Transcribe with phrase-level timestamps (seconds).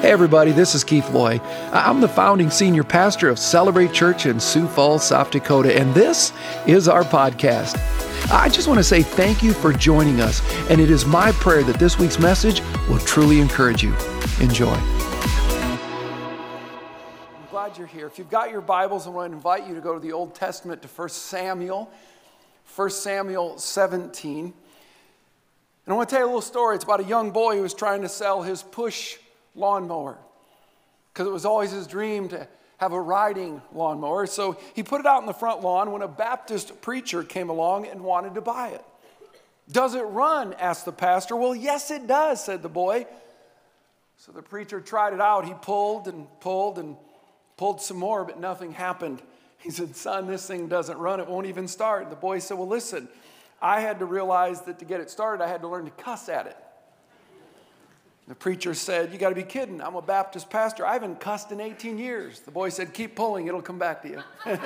[0.00, 1.40] Hey, everybody, this is Keith Loy.
[1.72, 6.32] I'm the founding senior pastor of Celebrate Church in Sioux Falls, South Dakota, and this
[6.68, 7.76] is our podcast.
[8.30, 10.40] I just want to say thank you for joining us,
[10.70, 13.92] and it is my prayer that this week's message will truly encourage you.
[14.40, 14.72] Enjoy.
[14.72, 15.80] I'm
[17.50, 18.06] glad you're here.
[18.06, 20.32] If you've got your Bibles, I want to invite you to go to the Old
[20.32, 21.90] Testament to 1 Samuel,
[22.76, 24.44] 1 Samuel 17.
[24.44, 24.54] And
[25.88, 26.76] I want to tell you a little story.
[26.76, 29.18] It's about a young boy who was trying to sell his push
[29.58, 30.18] lawnmower
[31.12, 32.46] because it was always his dream to
[32.78, 34.26] have a riding lawnmower.
[34.26, 37.86] So he put it out in the front lawn when a Baptist preacher came along
[37.86, 38.84] and wanted to buy it.
[39.70, 40.54] Does it run?
[40.54, 41.36] asked the pastor.
[41.36, 43.06] Well, yes, it does, said the boy.
[44.16, 45.44] So the preacher tried it out.
[45.44, 46.96] He pulled and pulled and
[47.56, 49.20] pulled some more, but nothing happened.
[49.58, 51.20] He said, Son, this thing doesn't run.
[51.20, 52.10] It won't even start.
[52.10, 53.08] The boy said, Well, listen,
[53.60, 56.28] I had to realize that to get it started, I had to learn to cuss
[56.28, 56.56] at it.
[58.28, 59.80] The preacher said, You got to be kidding.
[59.80, 60.84] I'm a Baptist pastor.
[60.84, 62.40] I haven't cussed in 18 years.
[62.40, 64.22] The boy said, Keep pulling, it'll come back to you.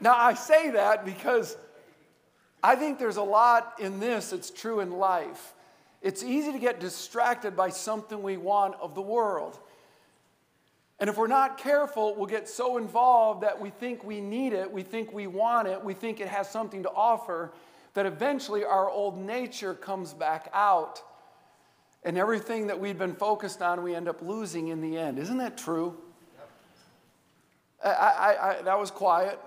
[0.00, 1.54] now, I say that because
[2.62, 5.52] I think there's a lot in this that's true in life.
[6.00, 9.58] It's easy to get distracted by something we want of the world.
[10.98, 14.72] And if we're not careful, we'll get so involved that we think we need it,
[14.72, 17.52] we think we want it, we think it has something to offer,
[17.96, 21.02] that eventually our old nature comes back out.
[22.04, 25.18] And everything that we've been focused on, we end up losing in the end.
[25.18, 25.96] Isn't that true?
[27.82, 29.40] I, I, I, that was quiet.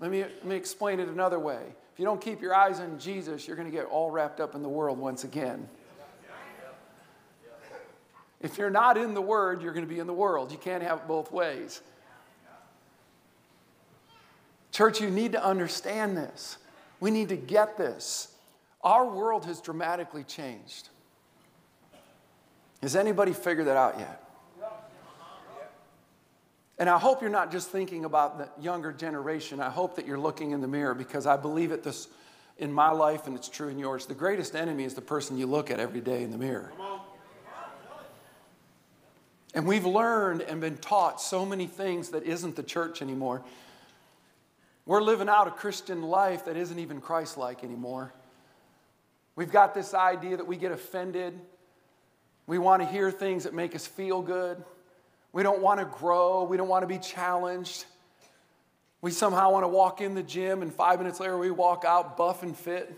[0.00, 1.60] Let me, let me explain it another way.
[1.92, 4.54] If you don't keep your eyes on Jesus, you're going to get all wrapped up
[4.54, 5.68] in the world once again.
[8.40, 10.50] If you're not in the Word, you're going to be in the world.
[10.50, 11.82] You can't have it both ways.
[14.72, 16.56] Church, you need to understand this.
[17.00, 18.28] We need to get this.
[18.82, 20.88] Our world has dramatically changed.
[22.82, 24.24] Has anybody figured that out yet?
[26.78, 29.60] And I hope you're not just thinking about the younger generation.
[29.60, 32.08] I hope that you're looking in the mirror because I believe it this
[32.56, 34.06] in my life and it's true in yours.
[34.06, 36.72] The greatest enemy is the person you look at every day in the mirror.
[39.52, 43.42] And we've learned and been taught so many things that isn't the church anymore.
[44.90, 48.12] We're living out a Christian life that isn't even Christ like anymore.
[49.36, 51.38] We've got this idea that we get offended.
[52.48, 54.60] We want to hear things that make us feel good.
[55.32, 56.42] We don't want to grow.
[56.42, 57.84] We don't want to be challenged.
[59.00, 62.16] We somehow want to walk in the gym and five minutes later we walk out
[62.16, 62.92] buff and fit.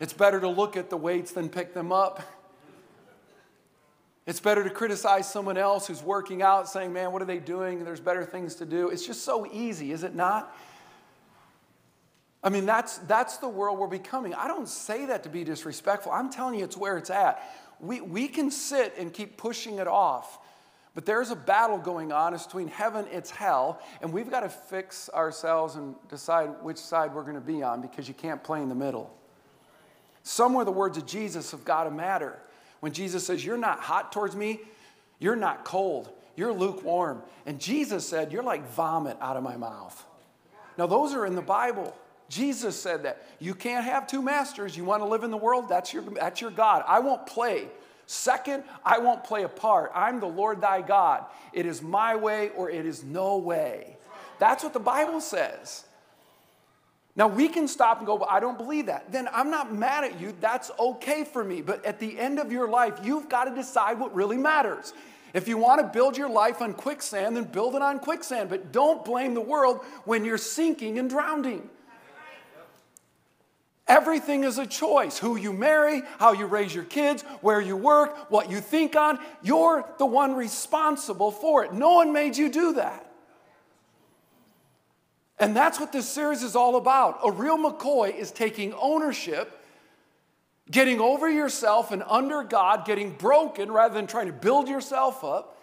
[0.00, 2.22] It's better to look at the weights than pick them up.
[4.24, 7.84] It's better to criticize someone else who's working out, saying, Man, what are they doing?
[7.84, 8.88] There's better things to do.
[8.88, 10.56] It's just so easy, is it not?
[12.42, 14.32] I mean, that's, that's the world we're becoming.
[14.34, 16.12] I don't say that to be disrespectful.
[16.12, 17.42] I'm telling you, it's where it's at.
[17.80, 20.38] We, we can sit and keep pushing it off,
[20.94, 22.34] but there's a battle going on.
[22.34, 27.14] It's between heaven, it's hell, and we've got to fix ourselves and decide which side
[27.14, 29.14] we're going to be on because you can't play in the middle.
[30.22, 32.38] Somewhere the words of Jesus have got to matter.
[32.80, 34.60] When Jesus says, You're not hot towards me,
[35.18, 37.22] you're not cold, you're lukewarm.
[37.46, 40.04] And Jesus said, You're like vomit out of my mouth.
[40.76, 41.96] Now, those are in the Bible.
[42.28, 43.26] Jesus said that.
[43.38, 44.76] You can't have two masters.
[44.76, 45.68] You want to live in the world?
[45.68, 46.84] That's your, that's your God.
[46.86, 47.68] I won't play.
[48.06, 49.92] Second, I won't play a part.
[49.94, 51.24] I'm the Lord thy God.
[51.52, 53.96] It is my way or it is no way.
[54.38, 55.84] That's what the Bible says.
[57.16, 59.10] Now we can stop and go, I don't believe that.
[59.10, 60.34] Then I'm not mad at you.
[60.40, 61.62] That's okay for me.
[61.62, 64.92] But at the end of your life, you've got to decide what really matters.
[65.34, 68.48] If you want to build your life on quicksand, then build it on quicksand.
[68.48, 71.68] But don't blame the world when you're sinking and drowning.
[73.88, 75.18] Everything is a choice.
[75.18, 79.18] Who you marry, how you raise your kids, where you work, what you think on.
[79.42, 81.72] You're the one responsible for it.
[81.72, 83.06] No one made you do that.
[85.38, 87.20] And that's what this series is all about.
[87.24, 89.58] A real McCoy is taking ownership,
[90.70, 95.56] getting over yourself and under God, getting broken rather than trying to build yourself up.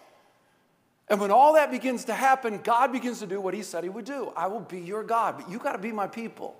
[1.08, 3.90] And when all that begins to happen, God begins to do what He said He
[3.90, 4.32] would do.
[4.34, 6.56] I will be your God, but you got to be my people.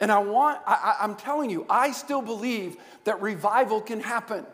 [0.00, 4.46] And I want, I, I'm telling you, I still believe that revival can happen.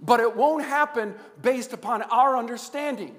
[0.00, 3.16] But it won't happen based upon our understanding.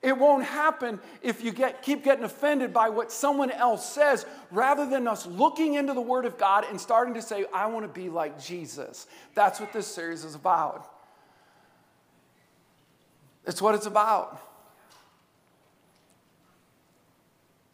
[0.00, 4.88] It won't happen if you get, keep getting offended by what someone else says rather
[4.88, 8.00] than us looking into the Word of God and starting to say, I want to
[8.00, 9.06] be like Jesus.
[9.34, 10.88] That's what this series is about.
[13.44, 14.40] It's what it's about.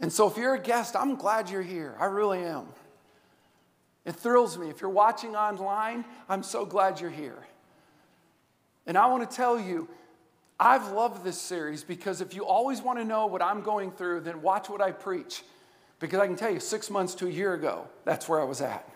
[0.00, 1.96] And so, if you're a guest, I'm glad you're here.
[1.99, 2.67] I really am.
[4.05, 4.69] It thrills me.
[4.69, 7.38] If you're watching online, I'm so glad you're here.
[8.87, 9.88] And I want to tell you,
[10.61, 14.20] I've loved this series because if you always want to know what I'm going through,
[14.20, 15.43] then watch what I preach.
[16.00, 18.61] Because I can tell you, six months to a year ago, that's where I was
[18.61, 18.88] at.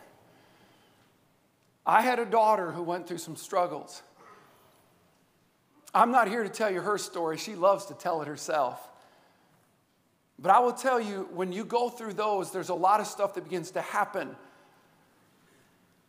[1.87, 4.03] I had a daughter who went through some struggles.
[5.95, 8.88] I'm not here to tell you her story, she loves to tell it herself.
[10.39, 13.35] But I will tell you, when you go through those, there's a lot of stuff
[13.35, 14.37] that begins to happen.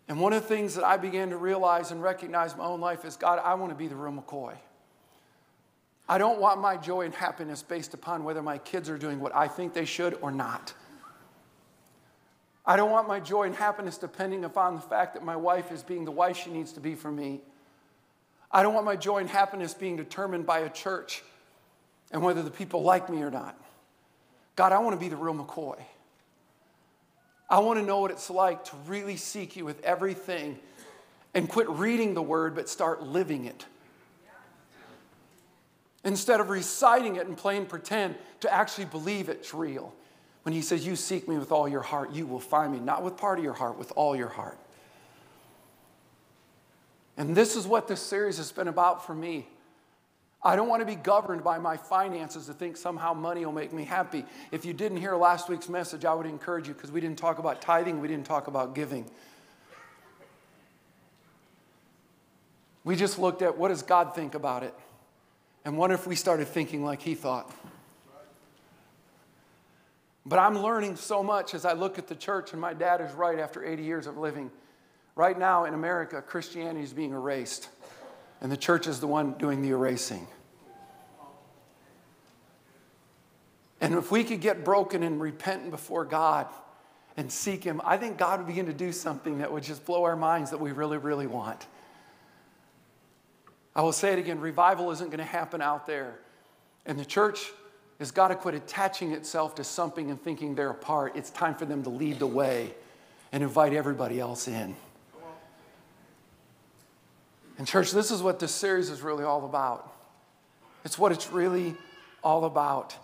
[0.07, 2.79] And one of the things that I began to realize and recognize in my own
[2.79, 4.55] life is God, I want to be the real McCoy.
[6.07, 9.35] I don't want my joy and happiness based upon whether my kids are doing what
[9.35, 10.73] I think they should or not.
[12.65, 15.83] I don't want my joy and happiness depending upon the fact that my wife is
[15.83, 17.41] being the wife she needs to be for me.
[18.51, 21.23] I don't want my joy and happiness being determined by a church
[22.11, 23.55] and whether the people like me or not.
[24.59, 25.79] God, I want to be the real McCoy.
[27.49, 30.59] I want to know what it's like to really seek you with everything
[31.33, 33.65] and quit reading the word but start living it.
[36.03, 39.95] Instead of reciting it and playing pretend, to actually believe it's real.
[40.43, 43.01] When he says, You seek me with all your heart, you will find me, not
[43.01, 44.57] with part of your heart, with all your heart.
[47.15, 49.47] And this is what this series has been about for me.
[50.41, 53.73] I don't want to be governed by my finances to think somehow money will make
[53.73, 54.25] me happy.
[54.51, 57.39] If you didn't hear last week's message, I would encourage you because we didn't talk
[57.39, 59.09] about tithing, we didn't talk about giving.
[62.85, 64.73] We just looked at what does God think about it?
[65.65, 67.51] And what if we started thinking like he thought?
[70.25, 73.11] But I'm learning so much as I look at the church, and my dad is
[73.13, 74.51] right after 80 years of living.
[75.15, 77.67] Right now in America, Christianity is being erased
[78.41, 80.27] and the church is the one doing the erasing.
[83.81, 86.47] And if we could get broken and repentant before God
[87.15, 90.03] and seek Him, I think God would begin to do something that would just blow
[90.03, 91.65] our minds that we really, really want.
[93.75, 96.19] I will say it again revival isn't going to happen out there.
[96.85, 97.51] And the church
[97.99, 101.15] has got to quit attaching itself to something and thinking they're a part.
[101.15, 102.73] It's time for them to lead the way
[103.31, 104.75] and invite everybody else in.
[107.59, 109.93] And, church, this is what this series is really all about.
[110.85, 111.75] It's what it's really
[112.23, 112.95] all about.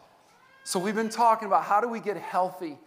[0.63, 2.78] So, we've been talking about how do we get healthy?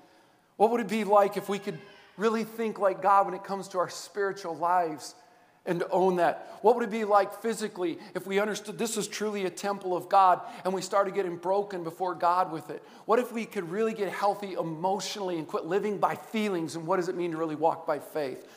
[0.57, 1.79] What would it be like if we could
[2.17, 5.15] really think like God when it comes to our spiritual lives
[5.67, 6.59] and own that?
[6.63, 10.09] What would it be like physically if we understood this is truly a temple of
[10.09, 12.83] God and we started getting broken before God with it?
[13.05, 16.77] What if we could really get healthy emotionally and quit living by feelings?
[16.77, 18.49] And what does it mean to really walk by faith?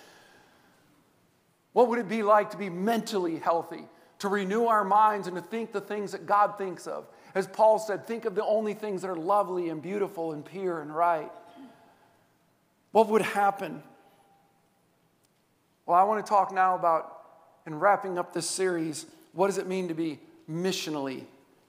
[1.74, 3.86] What would it be like to be mentally healthy,
[4.20, 7.08] to renew our minds and to think the things that God thinks of?
[7.34, 10.82] As Paul said, think of the only things that are lovely and beautiful and pure
[10.82, 11.32] and right.
[12.92, 13.82] What would happen?
[15.86, 17.20] Well, I want to talk now about,
[17.66, 20.20] in wrapping up this series, what does it mean to be
[20.50, 21.24] missionally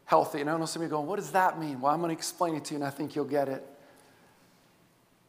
[0.05, 0.41] healthy?
[0.41, 1.81] And I know some of you going, what does that mean?
[1.81, 3.65] Well, I'm going to explain it to you and I think you'll get it.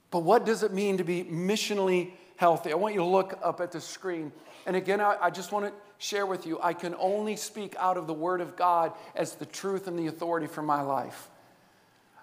[0.09, 2.11] But what does it mean to be missionally
[2.43, 2.73] healthy?
[2.73, 4.33] I want you to look up at the screen
[4.65, 7.97] and again, I, I just want to share with you I can only speak out
[7.97, 11.29] of the Word of God as the truth and the authority for my life.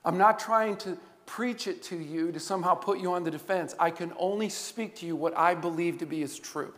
[0.04, 0.96] I'm not trying to
[1.26, 3.74] preach it to you to somehow put you on the defense.
[3.78, 6.72] I can only speak to you what I believe to be as true.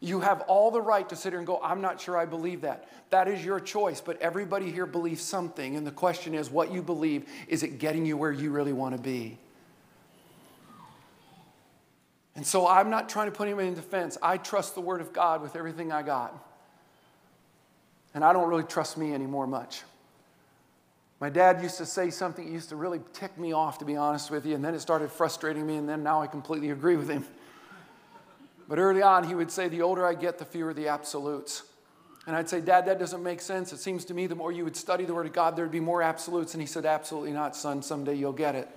[0.00, 2.62] You have all the right to sit here and go, I'm not sure I believe
[2.62, 2.88] that.
[3.10, 5.76] That is your choice, but everybody here believes something.
[5.76, 8.96] And the question is, what you believe, is it getting you where you really want
[8.96, 9.38] to be?
[12.38, 14.16] And so I'm not trying to put him in defense.
[14.22, 16.32] I trust the Word of God with everything I got.
[18.14, 19.82] And I don't really trust me anymore much.
[21.18, 23.96] My dad used to say something that used to really tick me off, to be
[23.96, 26.94] honest with you, and then it started frustrating me, and then now I completely agree
[26.94, 27.26] with him.
[28.68, 31.64] But early on, he would say, The older I get, the fewer the absolutes.
[32.28, 33.72] And I'd say, Dad, that doesn't make sense.
[33.72, 35.80] It seems to me the more you would study the Word of God, there'd be
[35.80, 36.54] more absolutes.
[36.54, 37.82] And he said, Absolutely not, son.
[37.82, 38.68] Someday you'll get it.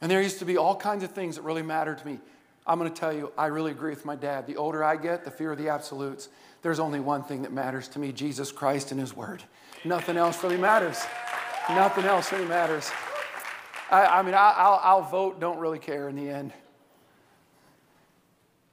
[0.00, 2.18] And there used to be all kinds of things that really mattered to me.
[2.66, 4.46] I'm going to tell you, I really agree with my dad.
[4.46, 6.28] The older I get, the fewer the absolutes.
[6.62, 9.42] There's only one thing that matters to me Jesus Christ and His Word.
[9.84, 11.04] Nothing else really matters.
[11.70, 12.90] Nothing else really matters.
[13.90, 16.52] I, I mean, I, will vote, don't really care in the end.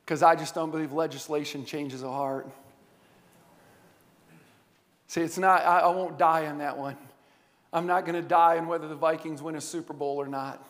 [0.04, 2.48] Because I just don't believe legislation changes a heart.
[5.08, 6.98] See, it's not, I, I won't die on that one.
[7.72, 10.66] I'm not going to die on whether the Vikings win a Super Bowl or not.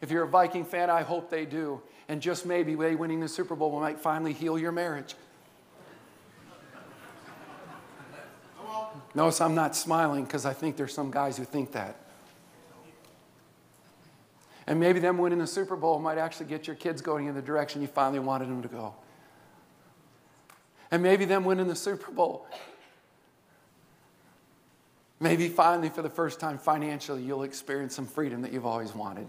[0.00, 1.80] If you're a Viking fan, I hope they do.
[2.08, 5.14] And just maybe they winning the Super Bowl might finally heal your marriage.
[9.14, 11.96] Notice I'm not smiling because I think there's some guys who think that.
[14.66, 17.42] And maybe them winning the Super Bowl might actually get your kids going in the
[17.42, 18.94] direction you finally wanted them to go.
[20.90, 22.46] And maybe them winning the Super Bowl,
[25.18, 29.28] maybe finally for the first time financially, you'll experience some freedom that you've always wanted.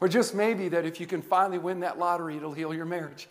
[0.00, 3.28] Or just maybe that if you can finally win that lottery, it'll heal your marriage.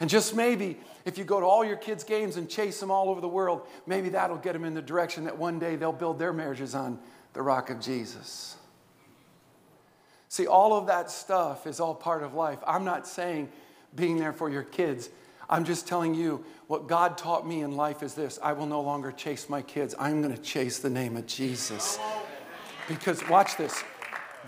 [0.00, 3.10] And just maybe if you go to all your kids' games and chase them all
[3.10, 6.18] over the world, maybe that'll get them in the direction that one day they'll build
[6.18, 6.98] their marriages on
[7.34, 8.56] the rock of Jesus.
[10.28, 12.58] See, all of that stuff is all part of life.
[12.66, 13.50] I'm not saying
[13.94, 15.10] being there for your kids.
[15.50, 18.80] I'm just telling you what God taught me in life is this I will no
[18.80, 19.94] longer chase my kids.
[19.98, 21.98] I'm going to chase the name of Jesus.
[22.88, 23.82] Because, watch this,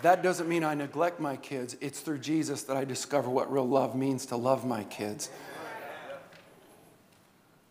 [0.02, 1.76] that doesn't mean I neglect my kids.
[1.80, 5.30] It's through Jesus that I discover what real love means to love my kids.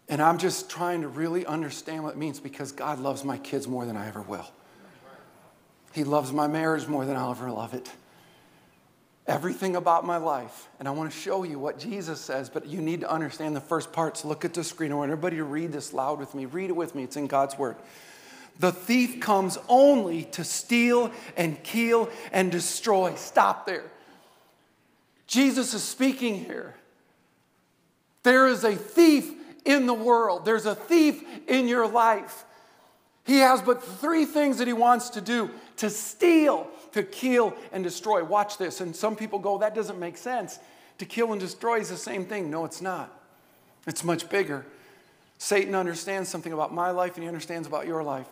[0.08, 3.68] And I'm just trying to really understand what it means because God loves my kids
[3.68, 4.46] more than I ever will.
[5.94, 7.90] He loves my marriage more than I'll ever love it.
[9.28, 10.68] Everything about my life.
[10.80, 13.62] And I want to show you what Jesus says, but you need to understand the
[13.62, 14.26] first parts.
[14.26, 14.92] Look at the screen.
[14.92, 16.46] I want everybody to read this loud with me.
[16.46, 17.78] Read it with me, it's in God's Word.
[18.60, 23.16] The thief comes only to steal and kill and destroy.
[23.16, 23.86] Stop there.
[25.26, 26.76] Jesus is speaking here.
[28.24, 32.46] There is a thief in the world, there's a thief in your life.
[33.24, 37.84] He has but three things that he wants to do to steal, to kill, and
[37.84, 38.24] destroy.
[38.24, 38.82] Watch this.
[38.82, 40.60] And some people go, that doesn't make sense.
[40.98, 42.50] To kill and destroy is the same thing.
[42.50, 43.12] No, it's not.
[43.88, 44.66] It's much bigger.
[45.38, 48.28] Satan understands something about my life and he understands about your life.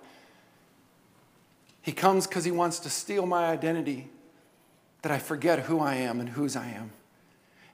[1.81, 4.09] He comes because he wants to steal my identity,
[5.01, 6.91] that I forget who I am and whose I am.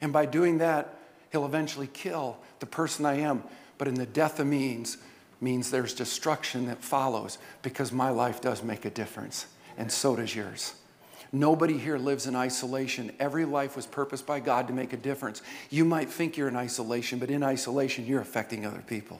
[0.01, 0.97] And by doing that,
[1.31, 3.43] he'll eventually kill the person I am.
[3.77, 4.97] But in the death of means,
[5.41, 9.47] means there's destruction that follows because my life does make a difference,
[9.77, 10.75] and so does yours.
[11.31, 13.11] Nobody here lives in isolation.
[13.19, 15.41] Every life was purposed by God to make a difference.
[15.69, 19.19] You might think you're in isolation, but in isolation, you're affecting other people.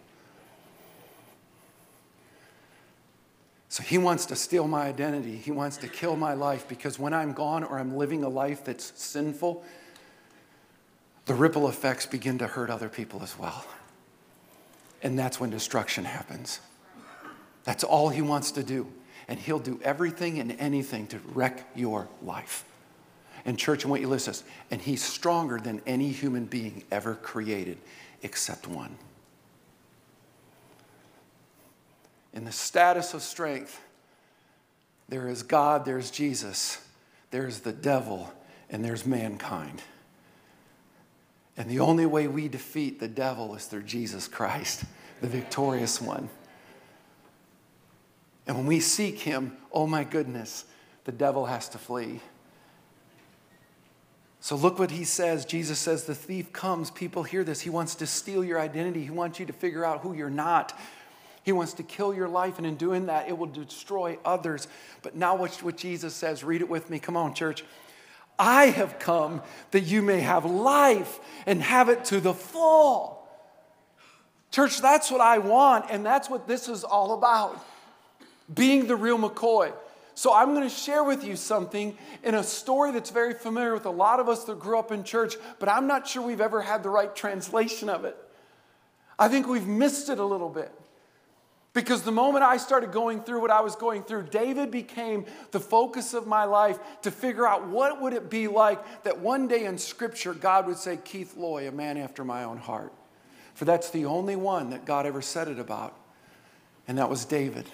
[3.76, 5.36] So he wants to steal my identity.
[5.36, 8.64] He wants to kill my life because when I'm gone or I'm living a life
[8.64, 9.66] that's sinful,
[11.26, 13.66] the ripple effects begin to hurt other people as well.
[15.04, 16.62] And that's when destruction happens.
[17.66, 18.88] That's all he wants to do.
[19.28, 22.64] And he'll do everything and anything to wreck your life.
[23.44, 24.36] And, church, I want you to listen.
[24.72, 27.78] And he's stronger than any human being ever created
[28.24, 28.96] except one.
[32.36, 33.82] In the status of strength,
[35.08, 36.86] there is God, there's Jesus,
[37.32, 38.32] there's the devil,
[38.70, 39.82] and there's mankind.
[41.58, 44.84] And the only way we defeat the devil is through Jesus Christ,
[45.22, 46.30] the victorious one.
[48.46, 50.66] And when we seek him, oh my goodness,
[51.06, 52.20] the devil has to flee.
[54.42, 55.46] So look what he says.
[55.46, 56.92] Jesus says, The thief comes.
[56.92, 57.62] People hear this.
[57.62, 59.04] He wants to steal your identity.
[59.04, 60.78] He wants you to figure out who you're not.
[61.46, 64.68] He wants to kill your life, and in doing that, it will destroy others.
[65.04, 66.44] But now, watch what Jesus says.
[66.44, 66.98] Read it with me.
[66.98, 67.64] Come on, church.
[68.40, 73.28] I have come that you may have life and have it to the full.
[74.50, 77.64] Church, that's what I want, and that's what this is all about
[78.52, 79.72] being the real McCoy.
[80.16, 83.86] So, I'm going to share with you something in a story that's very familiar with
[83.86, 86.64] a lot of us that grew up in church, but I'm not sure we've ever
[86.64, 88.18] had the right translation of it.
[89.20, 90.72] I think we've missed it a little bit.
[91.76, 95.60] Because the moment I started going through what I was going through, David became the
[95.60, 99.66] focus of my life to figure out what would it be like that one day
[99.66, 102.94] in scripture God would say Keith Loy, a man after my own heart.
[103.56, 105.94] For that's the only one that God ever said it about.
[106.88, 107.66] And that was David.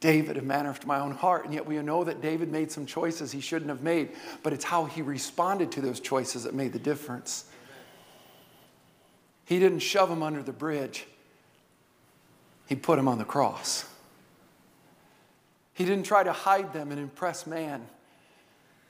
[0.00, 1.46] David, a man after my own heart.
[1.46, 4.10] And yet we know that David made some choices he shouldn't have made,
[4.42, 7.46] but it's how he responded to those choices that made the difference.
[9.46, 11.06] He didn't shove them under the bridge.
[12.70, 13.84] He put them on the cross.
[15.74, 17.84] He didn't try to hide them and impress man.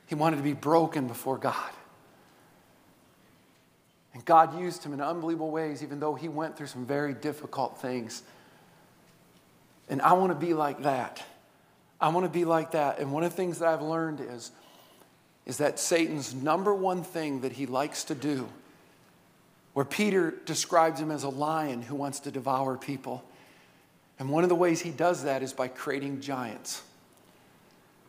[0.07, 1.71] He wanted to be broken before God.
[4.13, 7.81] And God used him in unbelievable ways, even though he went through some very difficult
[7.81, 8.23] things.
[9.89, 11.25] And I want to be like that.
[12.03, 12.99] I want to be like that.
[12.99, 14.51] And one of the things that I've learned is,
[15.47, 18.47] is that Satan's number one thing that he likes to do,
[19.73, 23.25] where Peter describes him as a lion who wants to devour people,
[24.21, 26.83] and one of the ways he does that is by creating giants.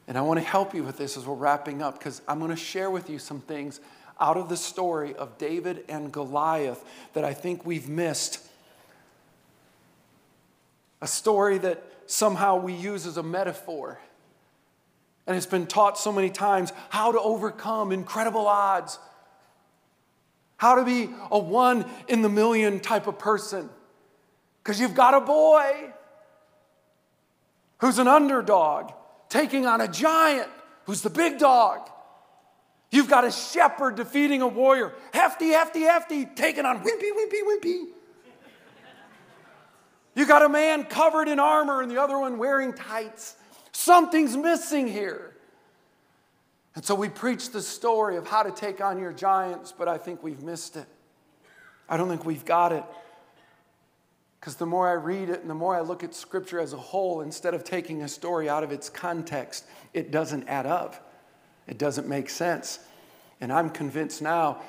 [0.09, 2.51] And I want to help you with this as we're wrapping up because I'm going
[2.51, 3.79] to share with you some things
[4.19, 8.45] out of the story of David and Goliath that I think we've missed.
[11.01, 13.97] A story that somehow we use as a metaphor.
[15.25, 18.99] And it's been taught so many times how to overcome incredible odds,
[20.57, 23.69] how to be a one in the million type of person.
[24.61, 25.93] Because you've got a boy
[27.81, 28.91] who's an underdog
[29.27, 30.47] taking on a giant
[30.85, 31.89] who's the big dog.
[32.91, 37.85] You've got a shepherd defeating a warrior, hefty, hefty, hefty, taking on wimpy, wimpy, wimpy.
[40.13, 43.35] You got a man covered in armor and the other one wearing tights.
[43.71, 45.35] Something's missing here.
[46.75, 49.97] And so we preach the story of how to take on your giants, but I
[49.97, 50.85] think we've missed it.
[51.87, 52.83] I don't think we've got it.
[54.41, 56.77] Because the more I read it and the more I look at Scripture as a
[56.77, 61.13] whole, instead of taking a story out of its context, it doesn't add up.
[61.67, 62.79] It doesn't make sense.
[63.39, 64.59] And I'm convinced now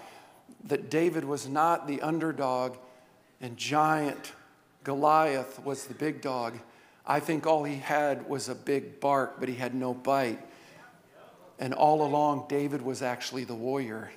[0.64, 2.76] that David was not the underdog
[3.40, 4.32] and giant
[4.84, 6.58] Goliath was the big dog.
[7.06, 10.40] I think all he had was a big bark, but he had no bite.
[11.58, 14.10] And all along, David was actually the warrior.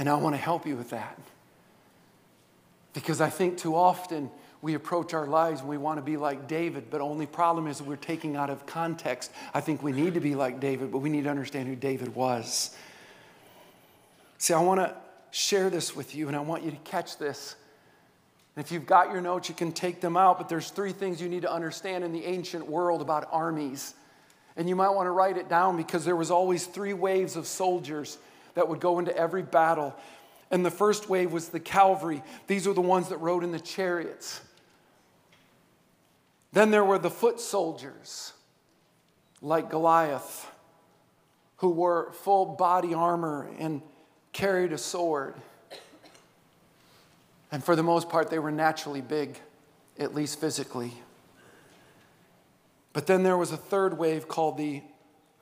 [0.00, 1.18] And I want to help you with that.
[2.94, 4.30] Because I think too often
[4.62, 7.82] we approach our lives and we want to be like David, but only problem is
[7.82, 9.30] we're taking out of context.
[9.52, 12.14] I think we need to be like David, but we need to understand who David
[12.14, 12.74] was.
[14.38, 14.96] See, I want to
[15.32, 17.56] share this with you, and I want you to catch this.
[18.56, 21.28] If you've got your notes, you can take them out, but there's three things you
[21.28, 23.92] need to understand in the ancient world about armies.
[24.56, 27.46] And you might want to write it down because there was always three waves of
[27.46, 28.16] soldiers
[28.54, 29.94] that would go into every battle.
[30.50, 32.22] And the first wave was the cavalry.
[32.46, 34.40] These were the ones that rode in the chariots.
[36.52, 38.32] Then there were the foot soldiers,
[39.40, 40.50] like Goliath,
[41.58, 43.82] who wore full body armor and
[44.32, 45.34] carried a sword.
[47.52, 49.38] And for the most part, they were naturally big,
[49.98, 50.92] at least physically.
[52.92, 54.82] But then there was a third wave called the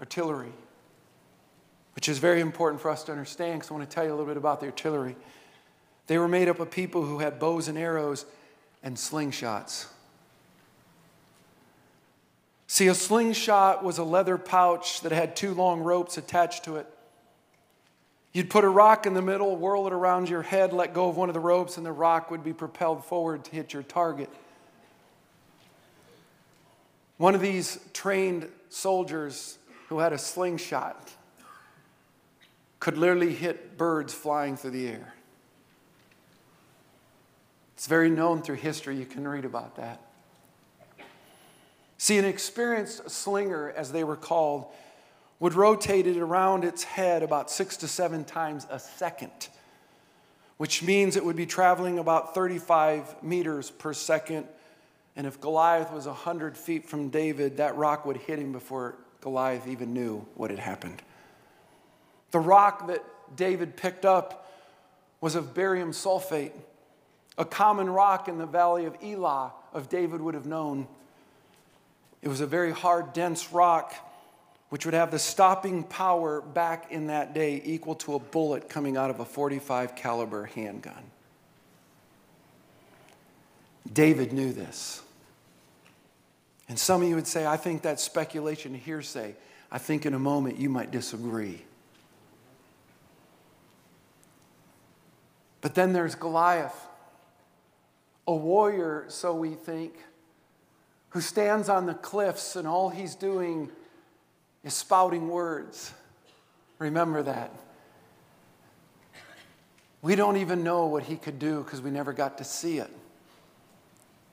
[0.01, 0.53] artillery,
[1.99, 4.15] which is very important for us to understand because I want to tell you a
[4.15, 5.17] little bit about the artillery.
[6.07, 8.25] They were made up of people who had bows and arrows
[8.85, 9.87] and slingshots.
[12.69, 16.87] See, a slingshot was a leather pouch that had two long ropes attached to it.
[18.33, 21.17] You'd put a rock in the middle, whirl it around your head, let go of
[21.17, 24.31] one of the ropes, and the rock would be propelled forward to hit your target.
[27.17, 29.59] One of these trained soldiers
[29.89, 31.17] who had a slingshot
[32.81, 35.14] could literally hit birds flying through the air.
[37.75, 38.97] It's very known through history.
[38.97, 40.01] You can read about that.
[41.97, 44.67] See, an experienced slinger, as they were called,
[45.41, 49.49] would rotate it around its head about six to seven times a second,
[50.57, 54.47] which means it would be traveling about 35 meters per second.
[55.17, 59.67] And if Goliath was 100 feet from David, that rock would hit him before Goliath
[59.67, 61.03] even knew what had happened.
[62.31, 63.05] The rock that
[63.37, 64.51] David picked up
[65.21, 66.53] was of barium sulfate,
[67.37, 70.87] a common rock in the valley of Elah, of David would have known.
[72.23, 73.95] It was a very hard, dense rock
[74.69, 78.97] which would have the stopping power back in that day equal to a bullet coming
[78.97, 81.11] out of a 45 caliber handgun.
[83.91, 85.03] David knew this.
[86.69, 89.35] And some of you would say, I think that's speculation hearsay.
[89.71, 91.62] I think in a moment you might disagree.
[95.61, 96.87] But then there's Goliath,
[98.27, 99.94] a warrior, so we think,
[101.11, 103.71] who stands on the cliffs and all he's doing
[104.62, 105.92] is spouting words.
[106.79, 107.53] Remember that.
[110.01, 112.90] We don't even know what he could do because we never got to see it.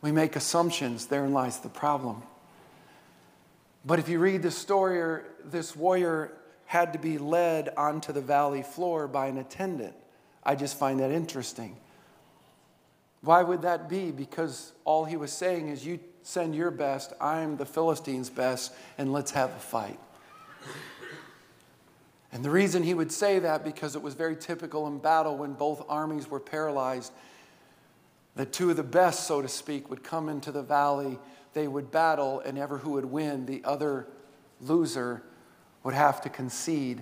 [0.02, 2.22] We make assumptions, therein lies the problem.
[3.84, 6.34] But if you read the story, this warrior
[6.66, 9.96] had to be led onto the valley floor by an attendant.
[10.46, 11.76] I just find that interesting.
[13.22, 14.12] Why would that be?
[14.12, 19.12] Because all he was saying is, You send your best, I'm the Philistines' best, and
[19.12, 20.00] let's have a fight.
[22.32, 25.54] And the reason he would say that, because it was very typical in battle when
[25.54, 27.14] both armies were paralyzed,
[28.36, 31.18] that two of the best, so to speak, would come into the valley,
[31.54, 34.06] they would battle, and ever who would win, the other
[34.60, 35.24] loser
[35.84, 37.02] would have to concede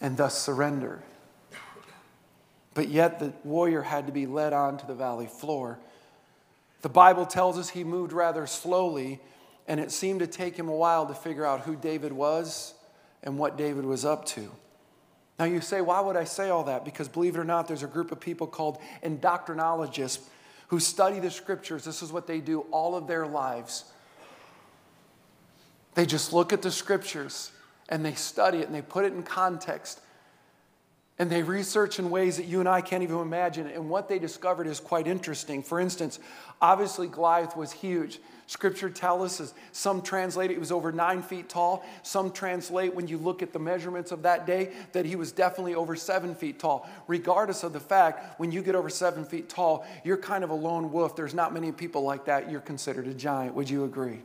[0.00, 1.02] and thus surrender.
[2.76, 5.78] But yet the warrior had to be led on to the valley floor.
[6.82, 9.18] The Bible tells us he moved rather slowly
[9.66, 12.74] and it seemed to take him a while to figure out who David was
[13.22, 14.50] and what David was up to.
[15.38, 16.84] Now, you say, why would I say all that?
[16.84, 20.20] Because believe it or not, there's a group of people called indoctrinologists
[20.68, 21.82] who study the scriptures.
[21.82, 23.86] This is what they do all of their lives.
[25.94, 27.52] They just look at the scriptures
[27.88, 30.00] and they study it and they put it in context.
[31.18, 33.66] And they research in ways that you and I can't even imagine.
[33.68, 35.62] And what they discovered is quite interesting.
[35.62, 36.18] For instance,
[36.60, 38.18] obviously Goliath was huge.
[38.46, 41.84] Scripture tells us, some translate it was over nine feet tall.
[42.02, 45.74] Some translate, when you look at the measurements of that day, that he was definitely
[45.74, 46.88] over seven feet tall.
[47.08, 50.54] Regardless of the fact, when you get over seven feet tall, you're kind of a
[50.54, 51.16] lone wolf.
[51.16, 52.50] There's not many people like that.
[52.50, 53.54] You're considered a giant.
[53.54, 54.20] Would you agree?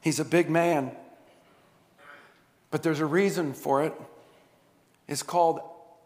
[0.00, 0.92] He's a big man.
[2.70, 3.94] But there's a reason for it.
[5.06, 5.60] It's called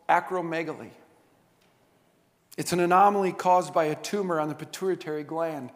[0.08, 0.90] acromegaly.
[2.56, 5.70] It's an anomaly caused by a tumor on the pituitary gland.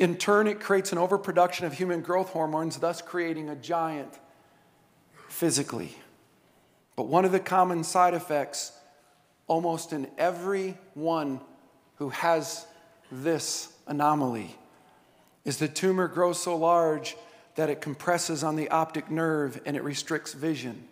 [0.00, 4.18] In turn, it creates an overproduction of human growth hormones, thus creating a giant
[5.28, 5.96] physically.
[6.96, 8.72] But one of the common side effects,
[9.46, 11.40] almost in every one
[11.96, 12.66] who has
[13.12, 14.56] this anomaly,
[15.44, 17.16] is the tumor grows so large
[17.54, 20.88] that it compresses on the optic nerve and it restricts vision,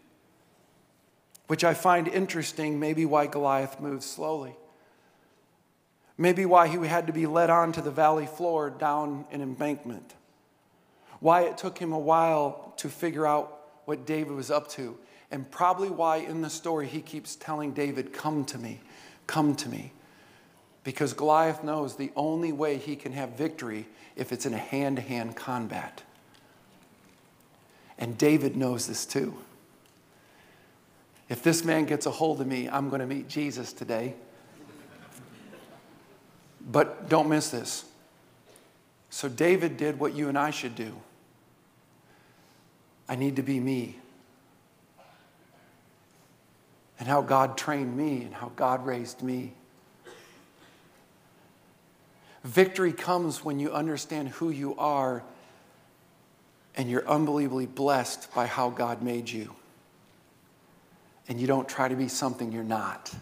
[1.48, 4.54] which I find interesting, maybe why Goliath moves slowly.
[6.16, 10.14] Maybe why he had to be led on to the valley floor down an embankment.
[11.20, 14.96] Why it took him a while to figure out what David was up to.
[15.30, 18.80] And probably why in the story he keeps telling David, Come to me,
[19.26, 19.92] come to me.
[20.84, 24.96] Because Goliath knows the only way he can have victory if it's in a hand
[24.96, 26.02] to hand combat.
[27.98, 29.34] And David knows this too.
[31.28, 34.14] If this man gets a hold of me, I'm going to meet Jesus today.
[36.60, 37.84] But don't miss this.
[39.10, 40.94] So David did what you and I should do.
[43.08, 43.96] I need to be me.
[46.98, 49.52] And how God trained me and how God raised me.
[52.44, 55.22] Victory comes when you understand who you are
[56.74, 59.54] and you're unbelievably blessed by how God made you.
[61.28, 63.14] And you don't try to be something you're not.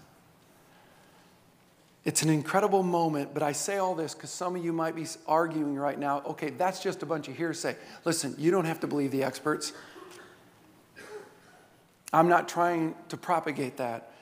[2.05, 5.07] It's an incredible moment, but I say all this because some of you might be
[5.27, 7.77] arguing right now okay, that's just a bunch of hearsay.
[8.05, 9.73] Listen, you don't have to believe the experts.
[12.13, 14.13] I'm not trying to propagate that.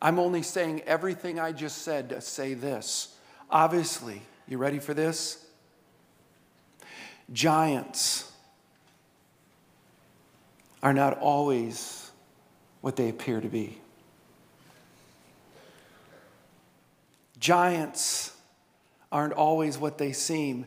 [0.00, 3.14] I'm only saying everything I just said to say this.
[3.50, 5.44] Obviously, you ready for this?
[7.32, 8.32] Giants
[10.82, 12.05] are not always
[12.86, 13.76] what they appear to be.
[17.40, 18.32] Giants
[19.10, 20.64] aren't always what they seem.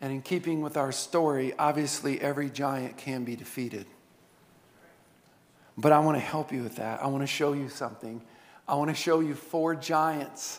[0.00, 3.86] And in keeping with our story, obviously every giant can be defeated.
[5.76, 7.00] But I want to help you with that.
[7.00, 8.20] I want to show you something.
[8.66, 10.58] I want to show you four giants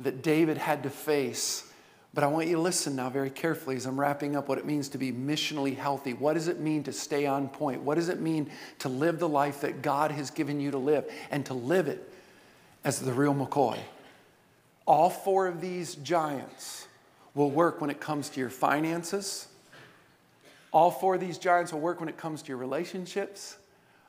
[0.00, 1.65] that David had to face.
[2.16, 4.64] But I want you to listen now very carefully as I'm wrapping up what it
[4.64, 6.14] means to be missionally healthy.
[6.14, 7.82] What does it mean to stay on point?
[7.82, 11.04] What does it mean to live the life that God has given you to live
[11.30, 12.10] and to live it
[12.84, 13.78] as the real McCoy?
[14.86, 16.88] All four of these giants
[17.34, 19.48] will work when it comes to your finances.
[20.72, 23.58] All four of these giants will work when it comes to your relationships.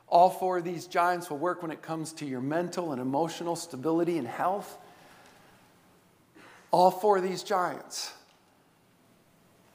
[0.08, 3.54] All four of these giants will work when it comes to your mental and emotional
[3.54, 4.78] stability and health.
[6.70, 8.12] All four of these giants.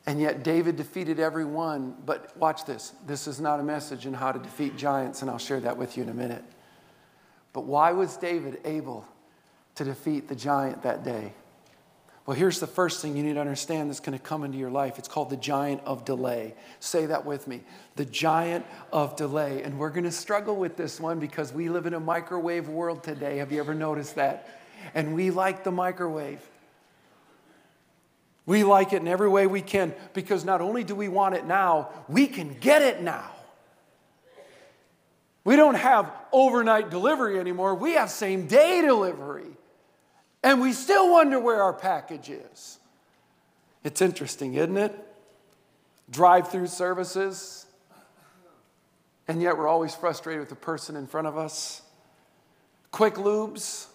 [0.05, 1.95] And yet David defeated every one.
[2.05, 2.93] But watch this.
[3.07, 5.97] This is not a message in how to defeat giants, and I'll share that with
[5.97, 6.43] you in a minute.
[7.53, 9.07] But why was David able
[9.75, 11.33] to defeat the giant that day?
[12.25, 14.69] Well, here's the first thing you need to understand that's going to come into your
[14.71, 14.97] life.
[14.97, 16.55] It's called the giant of delay.
[16.79, 17.61] Say that with me
[17.95, 19.61] the giant of delay.
[19.61, 23.03] And we're going to struggle with this one because we live in a microwave world
[23.03, 23.37] today.
[23.37, 24.61] Have you ever noticed that?
[24.95, 26.39] And we like the microwave.
[28.45, 31.45] We like it in every way we can because not only do we want it
[31.45, 33.31] now, we can get it now.
[35.45, 39.45] We don't have overnight delivery anymore, we have same day delivery.
[40.43, 42.79] And we still wonder where our package is.
[43.83, 44.93] It's interesting, isn't it?
[46.09, 47.65] Drive through services,
[49.27, 51.81] and yet we're always frustrated with the person in front of us.
[52.91, 53.87] Quick lubes.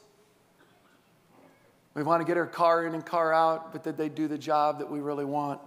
[1.98, 4.38] We want to get our car in and car out, but did they do the
[4.38, 5.60] job that we really want?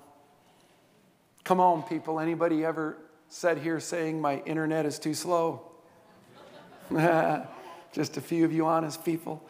[1.44, 2.22] Come on, people.
[2.22, 2.96] Anybody ever
[3.28, 5.62] said here saying my internet is too slow?
[7.92, 9.46] Just a few of you honest people.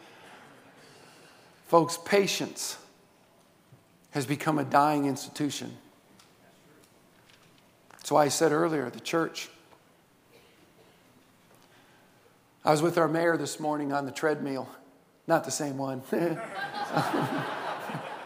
[1.68, 2.76] Folks, patience
[4.10, 5.76] has become a dying institution.
[7.92, 9.48] That's why I said earlier the church.
[12.64, 14.68] I was with our mayor this morning on the treadmill.
[15.26, 16.02] Not the same one.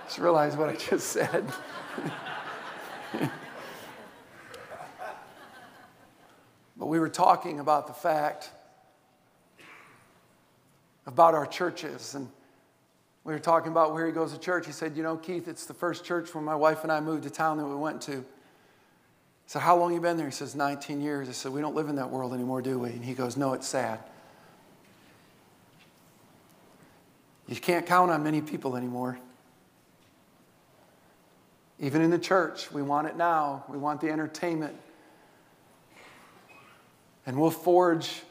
[0.06, 1.44] just realized what I just said.
[6.76, 8.50] but we were talking about the fact
[11.06, 12.28] about our churches and
[13.26, 14.66] we were talking about where he goes to church.
[14.66, 17.24] He said, You know, Keith, it's the first church when my wife and I moved
[17.24, 18.18] to town that we went to.
[18.18, 18.22] I
[19.48, 20.26] said, How long you been there?
[20.26, 21.28] He says, 19 years.
[21.28, 22.90] I said, We don't live in that world anymore, do we?
[22.90, 23.98] And he goes, No, it's sad.
[27.48, 29.18] You can't count on many people anymore.
[31.78, 33.64] Even in the church, we want it now.
[33.68, 34.74] We want the entertainment.
[37.26, 38.22] And we'll forge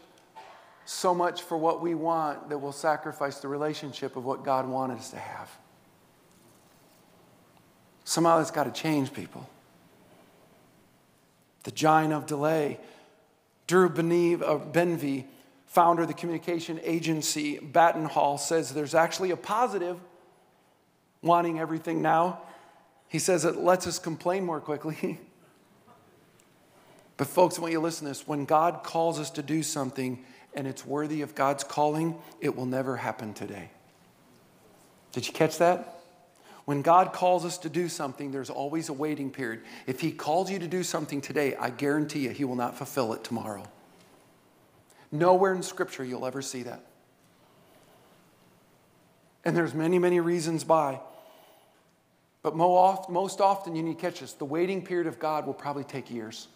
[0.85, 4.97] so much for what we want that we'll sacrifice the relationship of what God wanted
[4.97, 5.49] us to have.
[8.03, 9.49] Somehow that's got to change people.
[11.63, 12.79] The giant of delay.
[13.67, 15.25] Drew uh, Benvie,
[15.75, 19.99] founder of the communication agency Battenhall, says there's actually a positive
[21.21, 22.41] wanting everything now.
[23.09, 25.19] He says it lets us complain more quickly.
[27.17, 28.25] but, folks, I want you to listen to this.
[28.25, 32.65] When God calls us to do something, and it's worthy of God's calling, it will
[32.65, 33.69] never happen today.
[35.11, 35.99] Did you catch that?
[36.63, 39.61] When God calls us to do something, there's always a waiting period.
[39.87, 43.11] If He calls you to do something today, I guarantee you He will not fulfill
[43.11, 43.67] it tomorrow.
[45.19, 46.83] Nowhere in Scripture you'll ever see that.
[49.43, 50.99] And there's many, many reasons why.
[52.41, 55.83] But most often, you need to catch this the waiting period of God will probably
[55.83, 56.47] take years.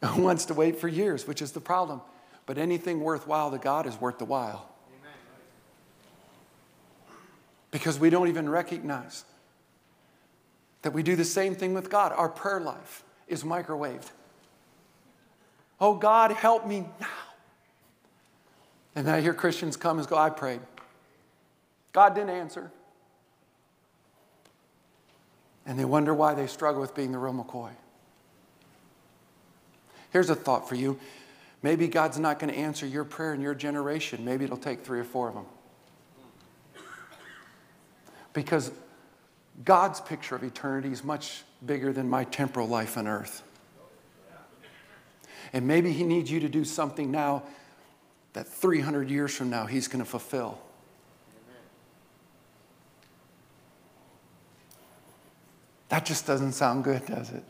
[0.04, 2.00] Who wants to wait for years, which is the problem.
[2.46, 4.70] But anything worthwhile to God is worth the while.
[7.70, 9.24] Because we don't even recognize
[10.82, 12.12] that we do the same thing with God.
[12.12, 14.10] Our prayer life is microwaved.
[15.80, 17.06] Oh, God, help me now.
[18.94, 20.60] And I hear Christians come and go, I prayed.
[21.92, 22.70] God didn't answer.
[25.66, 27.70] And they wonder why they struggle with being the real McCoy.
[30.10, 30.98] Here's a thought for you.
[31.62, 34.24] Maybe God's not going to answer your prayer in your generation.
[34.24, 35.46] Maybe it'll take three or four of them.
[38.32, 38.70] Because
[39.64, 43.42] God's picture of eternity is much bigger than my temporal life on earth.
[45.54, 47.44] And maybe He needs you to do something now
[48.32, 50.58] that 300 years from now He's going to fulfill.
[55.88, 57.44] That just doesn't sound good, does it?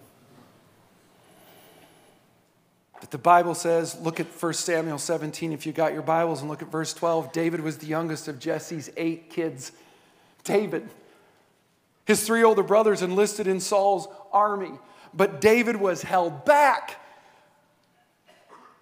[3.00, 6.50] But the Bible says, look at 1 Samuel 17 if you got your Bibles, and
[6.50, 7.32] look at verse 12.
[7.32, 9.72] David was the youngest of Jesse's eight kids.
[10.42, 10.90] David.
[12.04, 14.72] His three older brothers enlisted in Saul's army,
[15.14, 17.00] but David was held back.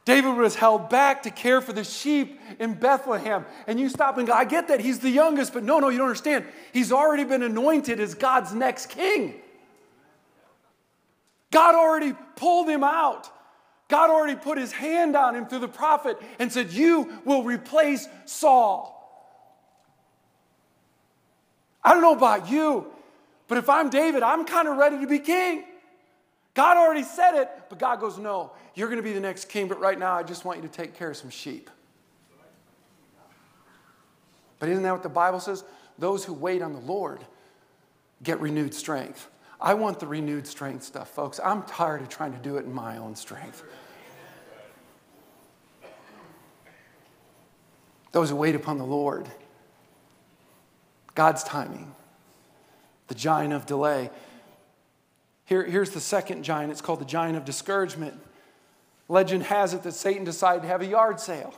[0.05, 3.47] David was held back to care for the sheep in Bethlehem.
[3.67, 5.99] And you stop and go, I get that he's the youngest, but no, no, you
[5.99, 6.45] don't understand.
[6.73, 9.35] He's already been anointed as God's next king.
[11.53, 13.31] God already pulled him out.
[13.89, 18.09] God already put his hand on him through the prophet and said, You will replace
[18.25, 18.99] Saul.
[21.85, 22.87] I don't know about you,
[23.49, 25.65] but if I'm David, I'm kind of ready to be king.
[26.55, 29.69] God already said it, but God goes, No, you're going to be the next king,
[29.69, 31.71] but right now I just want you to take care of some sheep.
[34.59, 35.65] But isn't that what the Bible says?
[35.99, 37.21] Those who wait on the Lord
[38.23, 39.29] get renewed strength.
[39.61, 41.41] I want the renewed strength stuff, folks.
[41.43, 43.65] I'm tired of trying to do it in my own strength.
[48.13, 49.27] those who wait upon the Lord.
[51.15, 51.95] God's timing,
[53.09, 54.11] the giant of delay.
[55.53, 56.73] Here, here's the second giant.
[56.73, 58.19] It's called the giant of discouragement.
[59.07, 61.53] Legend has it that Satan decided to have a yard sale.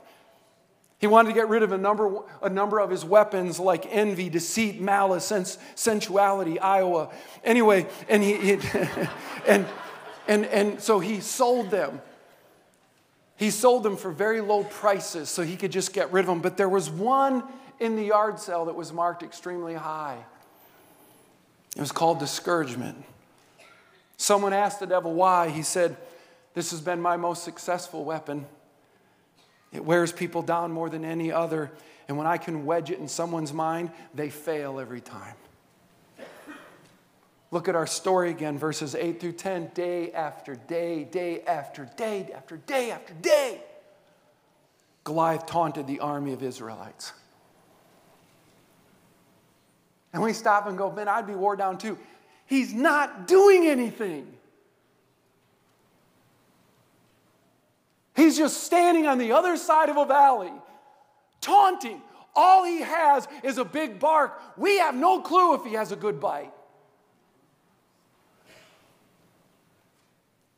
[0.98, 4.28] He wanted to get rid of a number, a number of his weapons like envy,
[4.28, 7.11] deceit, malice, sens- sensuality, Iowa.
[7.44, 8.52] Anyway, and, he, he
[9.46, 9.64] and,
[10.26, 12.02] and, and so he sold them
[13.37, 16.40] he sold them for very low prices so he could just get rid of them.
[16.40, 17.44] But there was one
[17.78, 20.18] in the yard sale that was marked extremely high.
[21.76, 23.04] It was called discouragement.
[24.16, 25.48] Someone asked the devil why.
[25.48, 25.96] He said,
[26.55, 28.46] This has been my most successful weapon.
[29.72, 31.70] It wears people down more than any other.
[32.07, 35.35] And when I can wedge it in someone's mind, they fail every time.
[37.50, 42.29] Look at our story again, verses 8 through 10, day after day, day after day,
[42.35, 43.61] after day after day.
[45.05, 47.12] Goliath taunted the army of Israelites.
[50.12, 51.98] And we stop and go, man, I'd be wore down too.
[52.54, 54.28] He's not doing anything.
[58.14, 60.52] He's just standing on the other side of a valley,
[61.40, 62.00] taunting.
[62.36, 64.40] All he has is a big bark.
[64.56, 66.52] We have no clue if he has a good bite.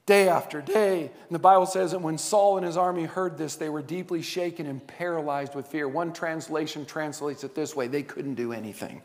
[0.05, 1.01] Day after day.
[1.05, 4.21] And the Bible says that when Saul and his army heard this, they were deeply
[4.21, 5.89] shaken and paralyzed with fear.
[5.89, 9.01] One translation translates it this way they couldn't do anything.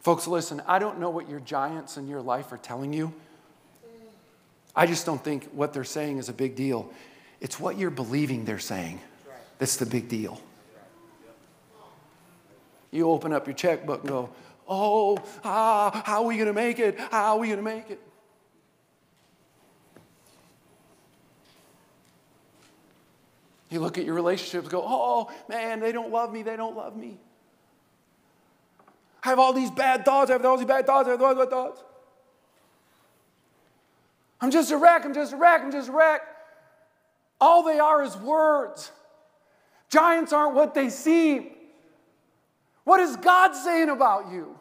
[0.00, 3.12] Folks, listen, I don't know what your giants in your life are telling you.
[4.74, 6.90] I just don't think what they're saying is a big deal.
[7.40, 9.00] It's what you're believing they're saying
[9.58, 10.40] that's the big deal.
[12.90, 14.30] You open up your checkbook and go,
[14.68, 16.98] Oh, ah, how are we going to make it?
[16.98, 18.00] How are we going to make it?
[23.70, 26.42] You look at your relationships, go, Oh, man, they don't love me.
[26.42, 27.18] They don't love me.
[29.22, 30.30] I have all these bad thoughts.
[30.30, 31.08] I have all these bad thoughts.
[31.08, 31.82] I have all these bad thoughts.
[34.40, 35.04] I'm just a wreck.
[35.04, 35.62] I'm just a wreck.
[35.62, 36.22] I'm just a wreck.
[37.40, 38.92] All they are is words.
[39.88, 41.50] Giants aren't what they seem.
[42.84, 44.58] What is God saying about you?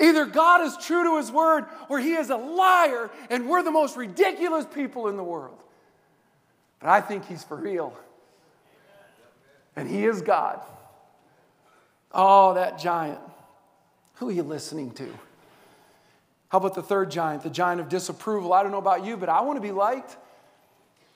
[0.00, 3.70] Either God is true to his word or he is a liar and we're the
[3.70, 5.58] most ridiculous people in the world.
[6.80, 7.96] But I think he's for real.
[9.76, 10.60] And he is God.
[12.14, 13.18] Oh, that giant.
[14.14, 15.08] Who are you listening to?
[16.48, 18.52] How about the third giant, the giant of disapproval?
[18.52, 20.16] I don't know about you, but I want to be liked.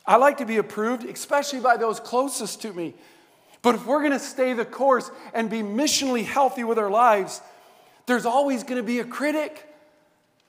[0.07, 2.95] I like to be approved, especially by those closest to me.
[3.61, 7.41] But if we're going to stay the course and be missionally healthy with our lives,
[8.07, 9.69] there's always going to be a critic.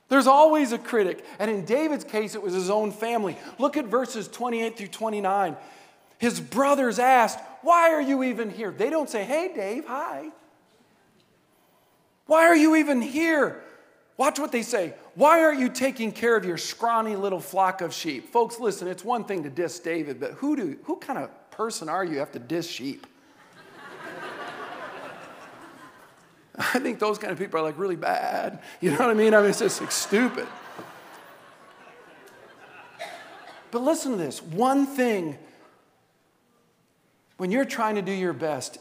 [0.10, 1.26] There's always a critic.
[1.40, 3.36] And in David's case, it was his own family.
[3.60, 5.58] Look at verses 28 through 29.
[6.20, 8.72] His brothers asked, Why are you even here?
[8.72, 10.32] They don't say, Hey, Dave, hi.
[12.26, 13.64] Why are you even here?
[14.18, 14.96] Watch what they say.
[15.16, 18.32] Why aren't you taking care of your scrawny little flock of sheep?
[18.32, 21.88] Folks, listen, it's one thing to diss David, but who, do, who kind of person
[21.88, 23.06] are you, have to diss sheep?
[26.58, 28.60] I think those kind of people are like really bad.
[28.82, 29.36] You know what I mean?
[29.36, 30.48] I mean, it's just like stupid.
[33.70, 35.38] But listen to this one thing,
[37.38, 38.80] when you're trying to do your best,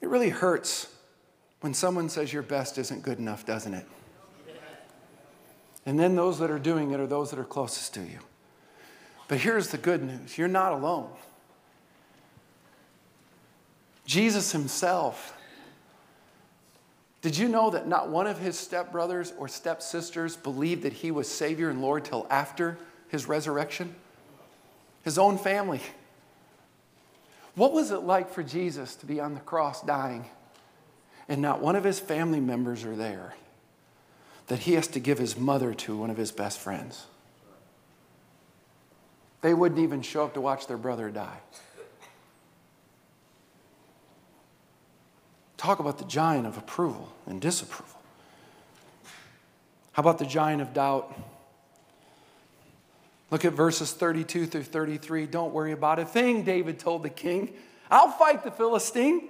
[0.00, 0.88] it really hurts
[1.60, 3.86] when someone says your best isn't good enough, doesn't it?
[5.86, 8.18] And then those that are doing it are those that are closest to you.
[9.28, 11.10] But here's the good news you're not alone.
[14.04, 15.36] Jesus himself.
[17.22, 21.28] Did you know that not one of his stepbrothers or stepsisters believed that he was
[21.28, 23.94] Savior and Lord till after his resurrection?
[25.02, 25.80] His own family.
[27.60, 30.24] What was it like for Jesus to be on the cross dying
[31.28, 33.34] and not one of his family members are there?
[34.50, 37.06] that he has to give his mother to one of his best friends.
[39.42, 41.38] They wouldn't even show up to watch their brother die.
[45.56, 48.00] Talk about the giant of approval and disapproval.
[49.92, 51.16] How about the giant of doubt?
[53.30, 55.26] Look at verses 32 through 33.
[55.26, 57.52] Don't worry about a thing, David told the king.
[57.90, 59.28] I'll fight the Philistine.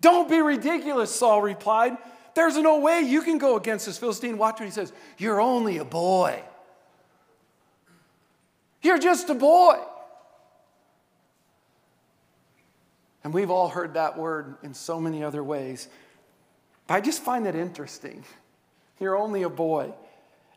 [0.00, 1.96] Don't be ridiculous, Saul replied.
[2.34, 4.38] There's no way you can go against this Philistine.
[4.38, 4.92] Watch what he says.
[5.18, 6.42] You're only a boy.
[8.82, 9.78] You're just a boy.
[13.22, 15.88] And we've all heard that word in so many other ways.
[16.86, 18.24] But I just find that interesting.
[18.98, 19.92] You're only a boy.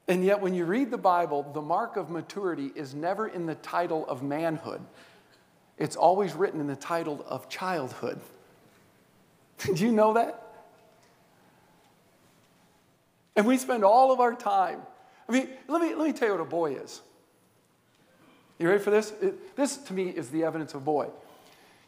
[0.07, 3.55] And yet, when you read the Bible, the mark of maturity is never in the
[3.55, 4.81] title of manhood,
[5.77, 8.19] it's always written in the title of childhood.
[9.59, 10.39] Did you know that?
[13.35, 14.81] And we spend all of our time.
[15.27, 17.01] I mean, let me, let me tell you what a boy is.
[18.59, 19.11] You ready for this?
[19.21, 21.07] It, this, to me, is the evidence of boy.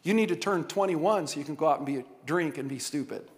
[0.02, 2.68] You need to turn 21 so you can go out and be a drink and
[2.68, 3.28] be stupid.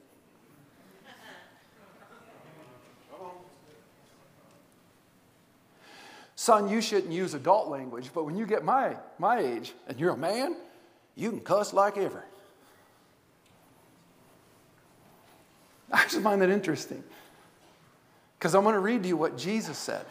[6.48, 10.14] Son, you shouldn't use adult language, but when you get my, my age and you're
[10.14, 10.56] a man,
[11.14, 12.24] you can cuss like ever.
[15.92, 17.04] I just find that interesting.
[18.38, 20.06] Because I'm going to read to you what Jesus said.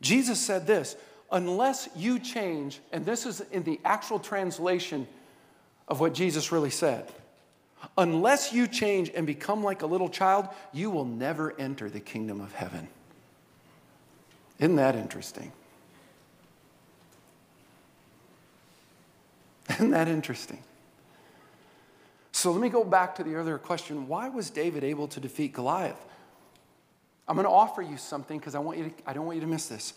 [0.00, 0.96] Jesus said this
[1.30, 5.06] unless you change, and this is in the actual translation
[5.86, 7.06] of what Jesus really said.
[7.96, 12.40] Unless you change and become like a little child, you will never enter the kingdom
[12.40, 12.88] of heaven.
[14.60, 15.50] Isn't that interesting?
[19.70, 20.62] Isn't that interesting?
[22.32, 25.54] So let me go back to the earlier question why was David able to defeat
[25.54, 26.04] Goliath?
[27.26, 29.42] I'm going to offer you something because I, want you to, I don't want you
[29.42, 29.94] to miss this.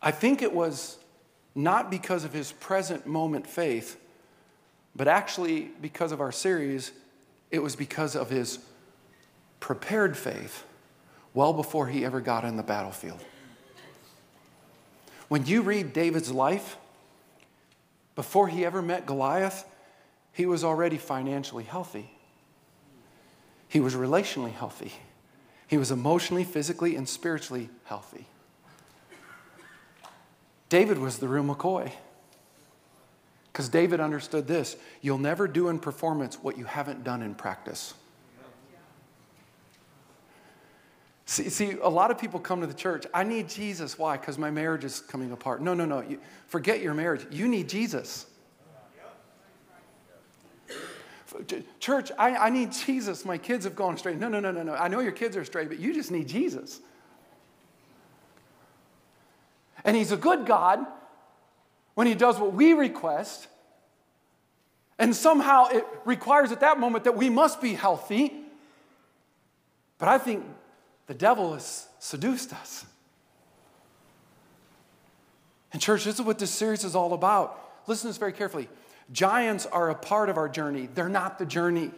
[0.00, 0.98] I think it was
[1.54, 3.98] not because of his present moment faith,
[4.94, 6.92] but actually because of our series,
[7.50, 8.58] it was because of his
[9.58, 10.64] prepared faith
[11.32, 13.24] well before he ever got in the battlefield.
[15.34, 16.76] When you read David's life,
[18.14, 19.64] before he ever met Goliath,
[20.32, 22.08] he was already financially healthy.
[23.66, 24.92] He was relationally healthy.
[25.66, 28.26] He was emotionally, physically, and spiritually healthy.
[30.68, 31.90] David was the real McCoy.
[33.52, 37.94] Because David understood this you'll never do in performance what you haven't done in practice.
[41.26, 43.06] See, see, a lot of people come to the church.
[43.14, 43.98] I need Jesus.
[43.98, 44.16] Why?
[44.16, 45.62] Because my marriage is coming apart.
[45.62, 46.00] No, no, no.
[46.00, 47.26] You, forget your marriage.
[47.30, 48.26] You need Jesus.
[51.80, 53.24] Church, I, I need Jesus.
[53.24, 54.14] My kids have gone astray.
[54.14, 54.74] No, no, no, no, no.
[54.74, 56.80] I know your kids are astray, but you just need Jesus.
[59.84, 60.80] And He's a good God
[61.94, 63.48] when He does what we request.
[64.98, 68.32] And somehow it requires at that moment that we must be healthy.
[69.98, 70.44] But I think
[71.06, 72.84] the devil has seduced us.
[75.72, 77.58] And, church, this is what this series is all about.
[77.86, 78.68] Listen to this very carefully.
[79.12, 81.90] Giants are a part of our journey, they're not the journey.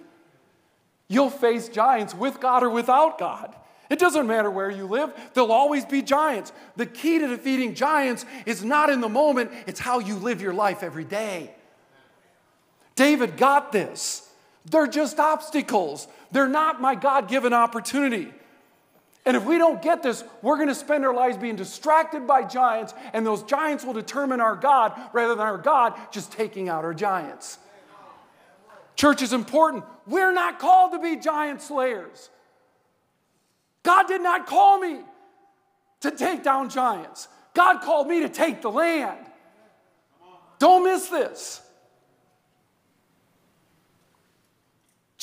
[1.08, 3.54] You'll face giants with God or without God.
[3.88, 6.52] It doesn't matter where you live, there'll always be giants.
[6.74, 10.54] The key to defeating giants is not in the moment, it's how you live your
[10.54, 11.52] life every day.
[12.96, 14.28] David got this.
[14.64, 18.32] They're just obstacles, they're not my God given opportunity.
[19.26, 22.44] And if we don't get this, we're going to spend our lives being distracted by
[22.44, 26.84] giants, and those giants will determine our God rather than our God just taking out
[26.84, 27.58] our giants.
[28.94, 29.84] Church is important.
[30.06, 32.30] We're not called to be giant slayers.
[33.82, 35.00] God did not call me
[36.00, 39.26] to take down giants, God called me to take the land.
[40.58, 41.60] Don't miss this.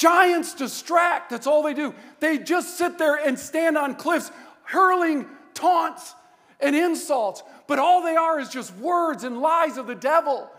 [0.04, 1.96] Giants distract, that's all they do.
[2.20, 4.34] They just sit there and stand on cliffs
[4.64, 6.14] hurling taunts
[6.60, 10.50] and insults, but all they are is just words and lies of the devil.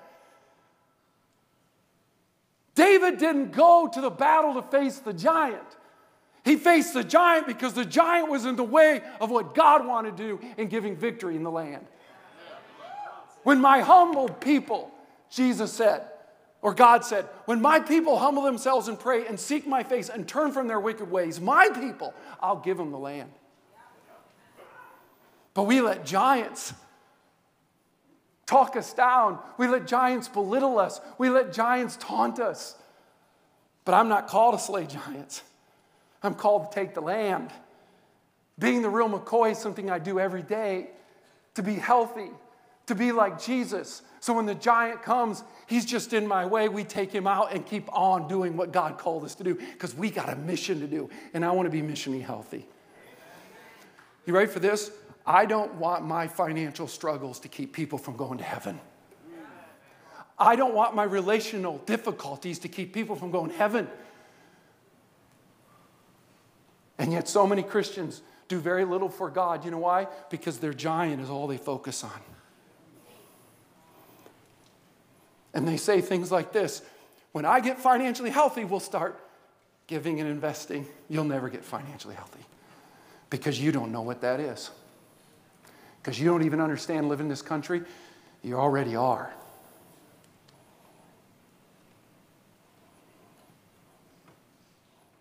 [2.75, 5.61] David didn't go to the battle to face the giant.
[6.43, 10.17] He faced the giant because the giant was in the way of what God wanted
[10.17, 11.85] to do in giving victory in the land.
[13.43, 14.91] When my humble people,
[15.29, 16.07] Jesus said,
[16.65, 20.27] or God said, When my people humble themselves and pray and seek my face and
[20.27, 23.31] turn from their wicked ways, my people, I'll give them the land.
[25.53, 26.73] But we let giants
[28.47, 29.41] talk us down.
[29.59, 31.03] We let giants belittle us.
[31.19, 32.77] We let giants taunt us.
[33.85, 35.43] But I'm not called to slay giants,
[36.23, 37.51] I'm called to take the land.
[38.59, 40.89] Being the real McCoy is something I do every day
[41.57, 42.31] to be healthy,
[42.87, 46.69] to be like Jesus, so when the giant comes, he's just in my way.
[46.69, 49.95] We take him out and keep on doing what God called us to do because
[49.95, 51.11] we got a mission to do.
[51.35, 52.67] And I want to be missionally healthy.
[54.25, 54.91] You ready for this?
[55.27, 58.81] I don't want my financial struggles to keep people from going to heaven.
[60.39, 63.89] I don't want my relational difficulties to keep people from going to heaven.
[66.99, 69.65] And yet, so many Christians do very little for God.
[69.65, 70.09] You know why?
[70.31, 72.34] Because their giant is all they focus on.
[75.55, 76.83] And they say things like this
[77.33, 79.19] When I get financially healthy, we'll start
[79.87, 80.87] giving and investing.
[81.09, 82.41] You'll never get financially healthy
[83.31, 84.71] because you don't know what that is.
[86.03, 87.83] Because you don't even understand living in this country.
[88.43, 89.33] You already are.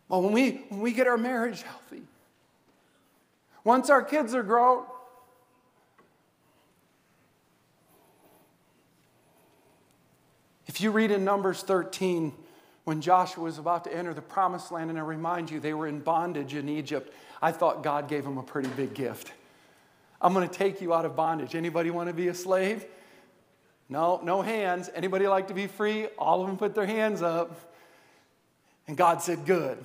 [0.10, 2.04] Well, when we, when we get our marriage healthy,
[3.64, 4.84] once our kids are grown,
[10.74, 12.34] If you read in Numbers 13,
[12.86, 15.86] when Joshua was about to enter the promised land, and I remind you, they were
[15.86, 17.14] in bondage in Egypt,
[17.44, 19.34] I thought God gave them a pretty big gift.
[20.20, 21.54] I'm going to take you out of bondage.
[21.54, 22.88] Anybody want to be a slave?
[23.88, 24.90] No, no hands.
[24.96, 26.08] Anybody like to be free?
[26.18, 27.76] All of them put their hands up.
[28.88, 29.78] And God said, Good.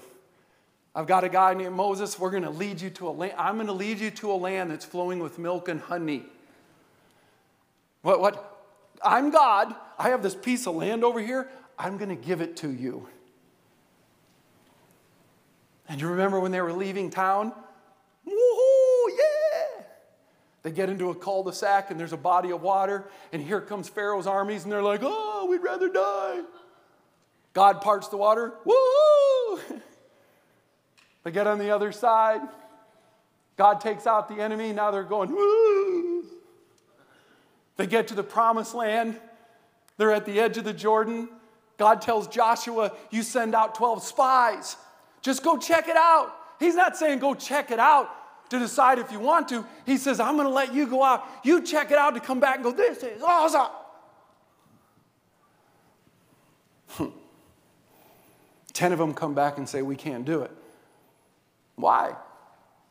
[0.95, 2.19] I've got a guy named Moses.
[2.19, 3.35] We're going to lead you to a land.
[3.37, 6.25] I'm going to lead you to a land that's flowing with milk and honey.
[8.01, 8.48] What, what,
[9.05, 9.75] I'm God.
[9.99, 11.49] I have this piece of land over here.
[11.79, 13.09] I'm going to give it to you.
[15.89, 17.53] And you remember when they were leaving town?
[18.27, 19.85] Woohoo, yeah!
[20.63, 23.61] They get into a cul de sac and there's a body of water, and here
[23.61, 26.43] comes Pharaoh's armies, and they're like, oh, we'd rather die.
[27.55, 29.61] God parts the water, woo!
[31.25, 32.41] They get on the other side.
[33.59, 34.73] God takes out the enemy.
[34.73, 35.88] Now they're going, Woo!
[37.79, 39.19] They get to the promised land.
[39.97, 41.31] They're at the edge of the Jordan.
[41.79, 44.77] God tells Joshua, You send out 12 spies.
[45.23, 46.35] Just go check it out.
[46.61, 48.11] He's not saying go check it out
[48.51, 49.65] to decide if you want to.
[49.87, 51.25] He says, I'm going to let you go out.
[51.45, 53.69] You check it out to come back and go, This is awesome.
[58.73, 60.51] Ten of them come back and say, We can't do it.
[61.77, 62.17] Why?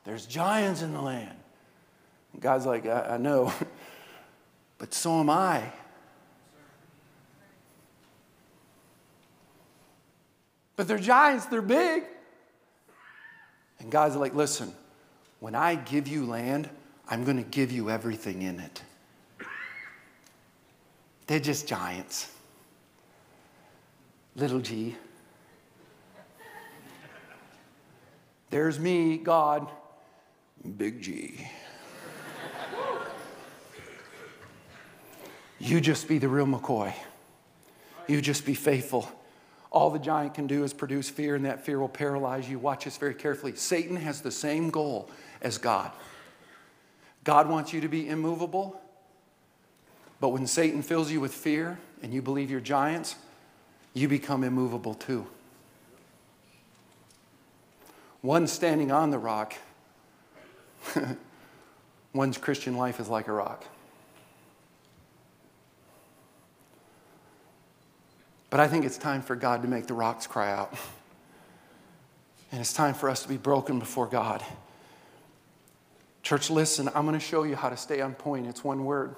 [0.06, 1.38] There's giants in the land.
[2.32, 3.52] And God's like, I, I know,
[4.78, 5.72] but so am I.
[10.76, 12.04] But they're giants, they're big.
[13.80, 14.74] And God's like, listen,
[15.40, 16.70] when I give you land,
[17.10, 18.82] I'm going to give you everything in it.
[21.26, 22.32] They're just giants.
[24.36, 24.96] Little g.
[28.50, 29.68] There's me, God,
[30.78, 31.48] big G.
[35.68, 36.94] you just be the real McCoy.
[38.08, 39.12] You just be faithful.
[39.72, 42.58] All the giant can do is produce fear, and that fear will paralyze you.
[42.58, 43.56] Watch this very carefully.
[43.56, 45.10] Satan has the same goal
[45.42, 45.92] as God.
[47.24, 48.82] God wants you to be immovable,
[50.22, 53.16] but when Satan fills you with fear and you believe you're giants,
[53.94, 55.28] you become immovable too.
[58.22, 59.56] One standing on the rock,
[62.14, 63.66] one's Christian life is like a rock.
[68.50, 70.74] But I think it's time for God to make the rocks cry out.
[72.52, 74.44] And it's time for us to be broken before God.
[76.24, 78.48] Church, listen, I'm going to show you how to stay on point.
[78.48, 79.16] It's one word.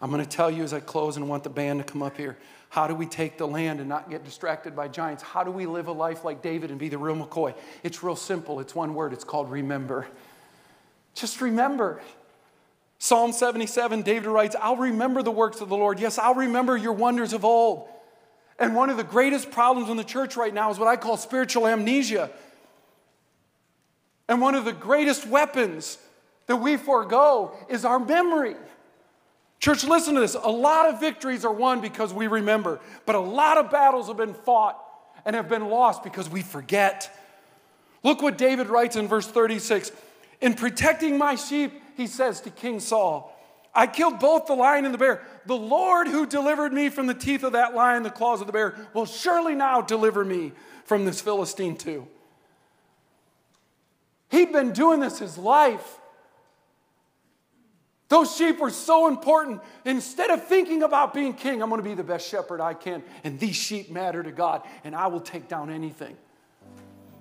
[0.00, 2.16] I'm going to tell you as I close and want the band to come up
[2.16, 2.36] here.
[2.68, 5.22] How do we take the land and not get distracted by giants?
[5.22, 7.54] How do we live a life like David and be the real McCoy?
[7.82, 8.60] It's real simple.
[8.60, 9.12] It's one word.
[9.12, 10.06] It's called remember.
[11.14, 12.02] Just remember.
[12.98, 15.98] Psalm 77, David writes, I'll remember the works of the Lord.
[15.98, 17.88] Yes, I'll remember your wonders of old.
[18.58, 21.16] And one of the greatest problems in the church right now is what I call
[21.16, 22.30] spiritual amnesia.
[24.28, 25.98] And one of the greatest weapons
[26.46, 28.56] that we forego is our memory.
[29.58, 30.34] Church, listen to this.
[30.34, 34.16] A lot of victories are won because we remember, but a lot of battles have
[34.16, 34.82] been fought
[35.24, 37.14] and have been lost because we forget.
[38.02, 39.90] Look what David writes in verse 36
[40.40, 43.32] In protecting my sheep, he says to King Saul,
[43.74, 45.22] I killed both the lion and the bear.
[45.46, 48.52] The Lord who delivered me from the teeth of that lion, the claws of the
[48.52, 50.52] bear, will surely now deliver me
[50.84, 52.06] from this Philistine too.
[54.30, 55.98] He'd been doing this his life.
[58.08, 59.60] Those sheep were so important.
[59.84, 63.02] Instead of thinking about being king, I'm going to be the best shepherd I can,
[63.24, 66.16] and these sheep matter to God, and I will take down anything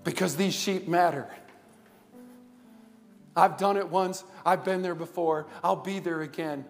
[0.03, 1.27] because these sheep matter.
[3.35, 4.23] I've done it once.
[4.45, 5.47] I've been there before.
[5.63, 6.65] I'll be there again.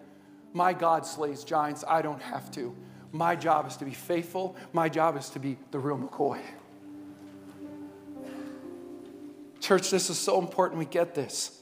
[0.56, 1.84] My God slays giants.
[1.86, 2.74] I don't have to.
[3.12, 4.56] My job is to be faithful.
[4.72, 6.40] My job is to be the real McCoy.
[9.60, 11.60] Church, this is so important we get this.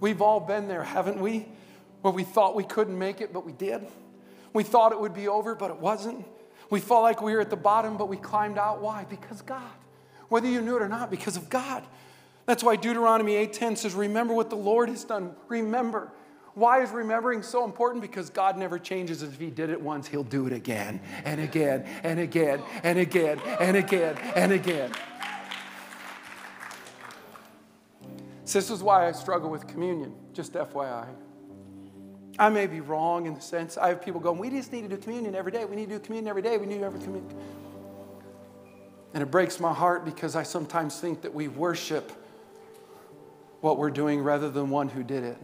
[0.00, 1.46] We've all been there, haven't we?
[2.00, 3.86] Where we thought we couldn't make it, but we did.
[4.54, 6.24] We thought it would be over, but it wasn't.
[6.70, 8.80] We felt like we were at the bottom, but we climbed out.
[8.80, 9.04] Why?
[9.04, 9.60] Because God.
[10.30, 11.84] Whether you knew it or not, because of God.
[12.46, 15.36] That's why Deuteronomy 8:10 says, "Remember what the Lord has done.
[15.48, 16.10] Remember."
[16.54, 18.02] Why is remembering so important?
[18.02, 19.22] Because God never changes.
[19.22, 23.38] If He did it once, He'll do it again and again and again and again
[23.60, 24.92] and again and again.
[28.52, 31.06] This is why I struggle with communion, just FYI.
[32.38, 34.88] I may be wrong in the sense I have people going, we just need to
[34.88, 35.64] do communion every day.
[35.64, 36.56] We need to do communion every day.
[36.56, 37.36] We need to do every communion.
[39.12, 42.10] And it breaks my heart because I sometimes think that we worship
[43.60, 45.38] what we're doing rather than one who did it.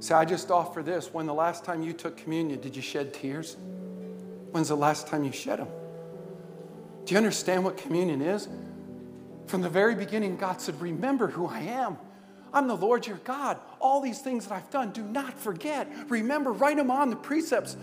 [0.00, 1.12] See, I just offer this.
[1.12, 3.56] When the last time you took communion, did you shed tears?
[4.50, 5.68] When's the last time you shed them?
[7.04, 8.48] Do you understand what communion is?
[9.46, 11.98] From the very beginning, God said, Remember who I am.
[12.52, 13.58] I'm the Lord your God.
[13.80, 15.90] All these things that I've done, do not forget.
[16.08, 17.76] Remember, write them on the precepts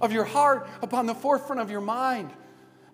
[0.00, 2.30] of your heart, upon the forefront of your mind.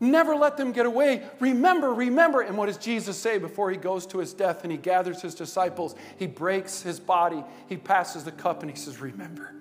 [0.00, 1.24] Never let them get away.
[1.40, 2.40] Remember, remember.
[2.40, 5.34] And what does Jesus say before he goes to his death and he gathers his
[5.34, 5.96] disciples?
[6.18, 9.52] He breaks his body, he passes the cup, and he says, Remember.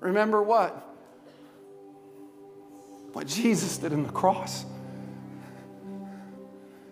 [0.00, 0.94] Remember what?
[3.12, 4.66] What Jesus did in the cross.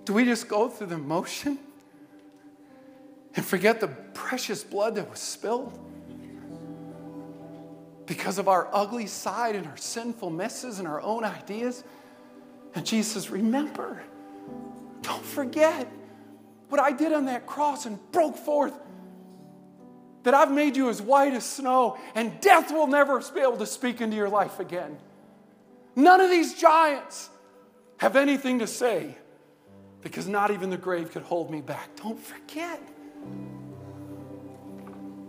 [0.06, 1.58] Do we just go through the motion
[3.36, 5.78] and forget the precious blood that was spilled?
[8.06, 11.84] Because of our ugly side and our sinful messes and our own ideas.
[12.74, 14.02] And Jesus Remember,
[15.02, 15.90] don't forget
[16.68, 18.74] what I did on that cross and broke forth.
[20.24, 23.66] That I've made you as white as snow, and death will never be able to
[23.66, 24.96] speak into your life again.
[25.94, 27.28] None of these giants
[27.98, 29.16] have anything to say
[30.00, 31.94] because not even the grave could hold me back.
[31.96, 32.80] Don't forget.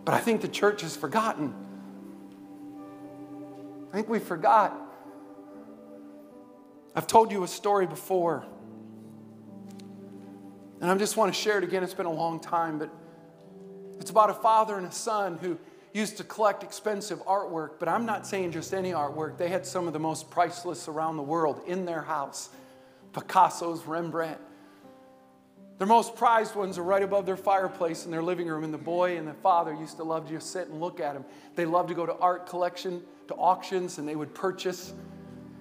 [0.05, 1.53] But I think the church has forgotten.
[3.91, 4.75] I think we forgot.
[6.95, 8.45] I've told you a story before.
[10.81, 11.83] And I just want to share it again.
[11.83, 12.89] It's been a long time, but
[13.99, 15.57] it's about a father and a son who
[15.93, 19.37] used to collect expensive artwork, but I'm not saying just any artwork.
[19.37, 22.49] They had some of the most priceless around the world in their house
[23.13, 24.39] Picasso's, Rembrandt.
[25.77, 28.77] Their most prized ones are right above their fireplace in their living room, and the
[28.77, 31.25] boy and the father used to love to just sit and look at them.
[31.55, 34.93] They loved to go to art collection, to auctions, and they would purchase,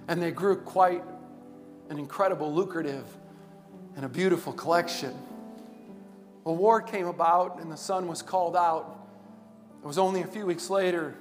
[0.07, 1.03] and they grew quite
[1.89, 3.05] an incredible, lucrative,
[3.95, 5.13] and a beautiful collection.
[6.45, 9.07] A war came about, and the son was called out.
[9.83, 11.15] It was only a few weeks later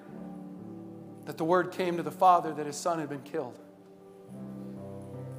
[1.27, 3.59] that the word came to the father that his son had been killed.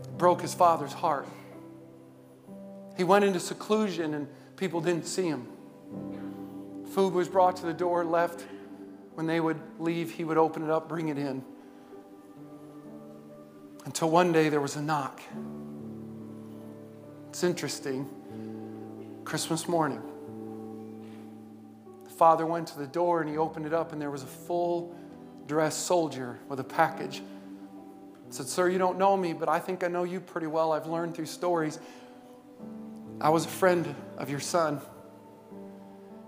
[0.04, 1.28] It broke his father's heart.
[2.98, 5.48] He went into seclusion and people didn't see him.
[6.92, 8.46] Food was brought to the door, left.
[9.16, 11.44] When they would leave, he would open it up, bring it in.
[13.86, 15.22] Until one day there was a knock.
[17.30, 18.10] It's interesting.
[19.24, 20.02] Christmas morning.
[22.04, 24.28] The father went to the door and he opened it up, and there was a
[24.28, 24.96] full
[25.48, 27.22] dressed soldier with a package.
[28.30, 30.74] Said, Sir, you don't know me, but I think I know you pretty well.
[30.74, 31.80] I've learned through stories.
[33.22, 34.82] I was a friend of your son.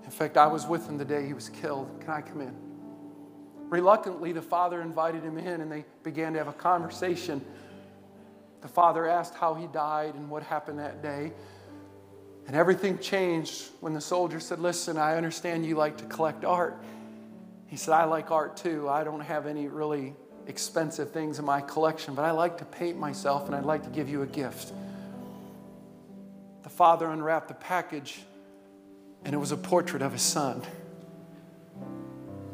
[0.06, 1.90] In fact, I was with him the day he was killed.
[2.00, 2.67] Can I come in?
[3.70, 7.44] Reluctantly, the father invited him in and they began to have a conversation.
[8.62, 11.34] The father asked how he died and what happened that day.
[12.48, 16.82] And everything changed when the soldier said, Listen, I understand you like to collect art.
[17.68, 18.88] He said, I like art too.
[18.88, 20.16] I don't have any really
[20.48, 23.90] expensive things in my collection, but I like to paint myself and I'd like to
[23.90, 24.72] give you a gift
[26.68, 28.20] the father unwrapped the package,
[29.24, 30.62] and it was a portrait of his son.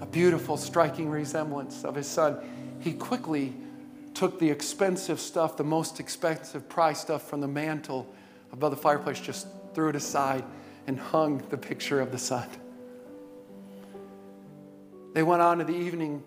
[0.04, 2.38] A beautiful, striking resemblance of his son.
[2.82, 3.54] He quickly
[4.14, 8.14] took the expensive stuff, the most expensive prize stuff from the mantle
[8.52, 10.44] above the fireplace, just threw it aside,
[10.88, 12.46] and hung the picture of the son.
[15.14, 16.22] They went on to the evening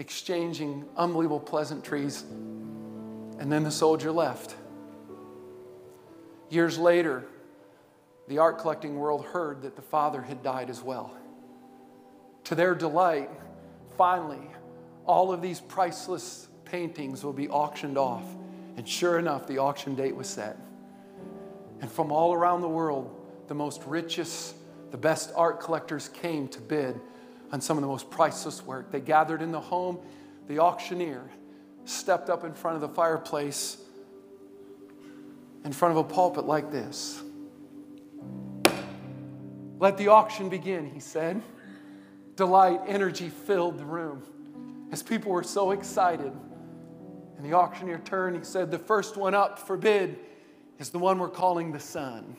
[0.00, 4.56] exchanging unbelievable pleasantries, and then the soldier left.
[6.48, 7.26] Years later,
[8.26, 11.16] the art collecting world heard that the father had died as well.
[12.50, 13.30] To their delight,
[13.96, 14.44] finally,
[15.06, 18.24] all of these priceless paintings will be auctioned off.
[18.76, 20.56] And sure enough, the auction date was set.
[21.80, 23.14] And from all around the world,
[23.46, 24.56] the most richest,
[24.90, 27.00] the best art collectors came to bid
[27.52, 28.90] on some of the most priceless work.
[28.90, 30.00] They gathered in the home.
[30.48, 31.30] The auctioneer
[31.84, 33.76] stepped up in front of the fireplace
[35.64, 37.22] in front of a pulpit like this.
[39.78, 41.40] Let the auction begin, he said.
[42.40, 44.22] Delight, energy filled the room
[44.90, 46.32] as people were so excited.
[47.36, 50.18] And the auctioneer turned, he said, The first one up for bid
[50.78, 52.38] is the one we're calling the son.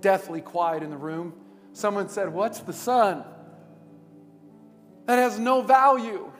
[0.00, 1.34] Deathly quiet in the room.
[1.72, 3.24] Someone said, What's the son?
[5.06, 6.30] That has no value.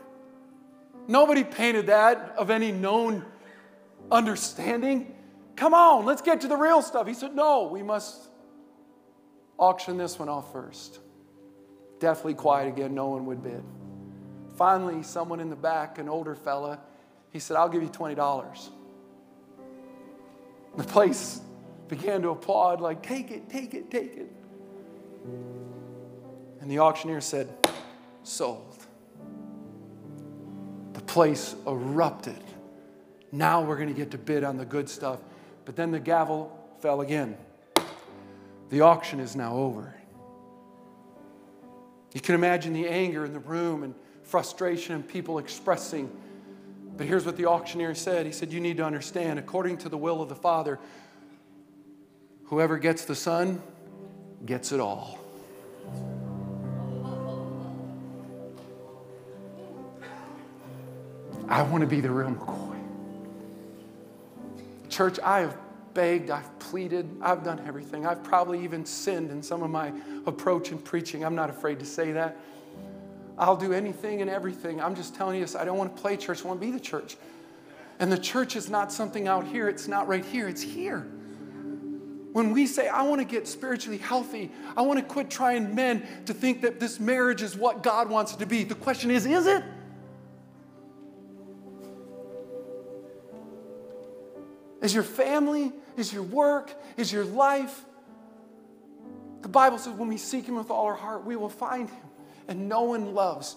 [1.08, 3.24] Nobody painted that of any known
[4.12, 5.12] understanding.
[5.56, 7.08] Come on, let's get to the real stuff.
[7.08, 8.28] He said, No, we must
[9.58, 11.00] auction this one off first.
[12.02, 13.62] Deathly quiet again, no one would bid.
[14.56, 16.80] Finally, someone in the back, an older fella,
[17.30, 18.70] he said, I'll give you $20.
[20.76, 21.40] The place
[21.86, 24.32] began to applaud, like, take it, take it, take it.
[26.60, 27.54] And the auctioneer said,
[28.24, 28.84] sold.
[30.94, 32.42] The place erupted.
[33.30, 35.20] Now we're going to get to bid on the good stuff.
[35.64, 36.50] But then the gavel
[36.80, 37.36] fell again.
[38.70, 39.94] The auction is now over.
[42.12, 46.10] You can imagine the anger in the room and frustration and people expressing.
[46.96, 49.98] But here's what the auctioneer said He said, You need to understand, according to the
[49.98, 50.78] will of the Father,
[52.44, 53.62] whoever gets the Son
[54.44, 55.18] gets it all.
[61.48, 62.78] I want to be the real McCoy.
[64.88, 65.56] Church, I have
[65.94, 68.06] begged, I've pleaded, I've done everything.
[68.06, 69.92] I've probably even sinned in some of my
[70.26, 71.24] approach and preaching.
[71.24, 72.36] I'm not afraid to say that.
[73.38, 74.80] I'll do anything and everything.
[74.80, 75.56] I'm just telling you this.
[75.56, 77.16] I don't want to play church, I want to be the church.
[77.98, 81.06] And the church is not something out here, it's not right here, it's here.
[82.32, 86.06] When we say, I want to get spiritually healthy, I want to quit trying men
[86.26, 88.64] to think that this marriage is what God wants it to be.
[88.64, 89.62] The question is, is it?
[94.80, 95.72] Is your family?
[95.96, 96.74] Is your work?
[96.96, 97.84] Is your life?
[99.42, 102.04] The Bible says when we seek Him with all our heart, we will find Him.
[102.48, 103.56] And no one loves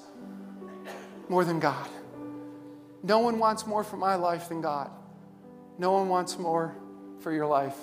[1.30, 1.88] more than God.
[3.04, 4.90] No one wants more for my life than God.
[5.78, 6.76] No one wants more
[7.20, 7.76] for your life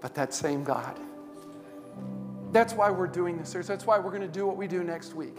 [0.00, 0.98] but that same God.
[2.52, 3.66] That's why we're doing this series.
[3.66, 5.36] That's why we're going to do what we do next week.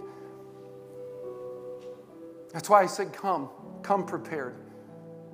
[2.51, 3.49] That's why I said, Come,
[3.81, 4.55] come prepared.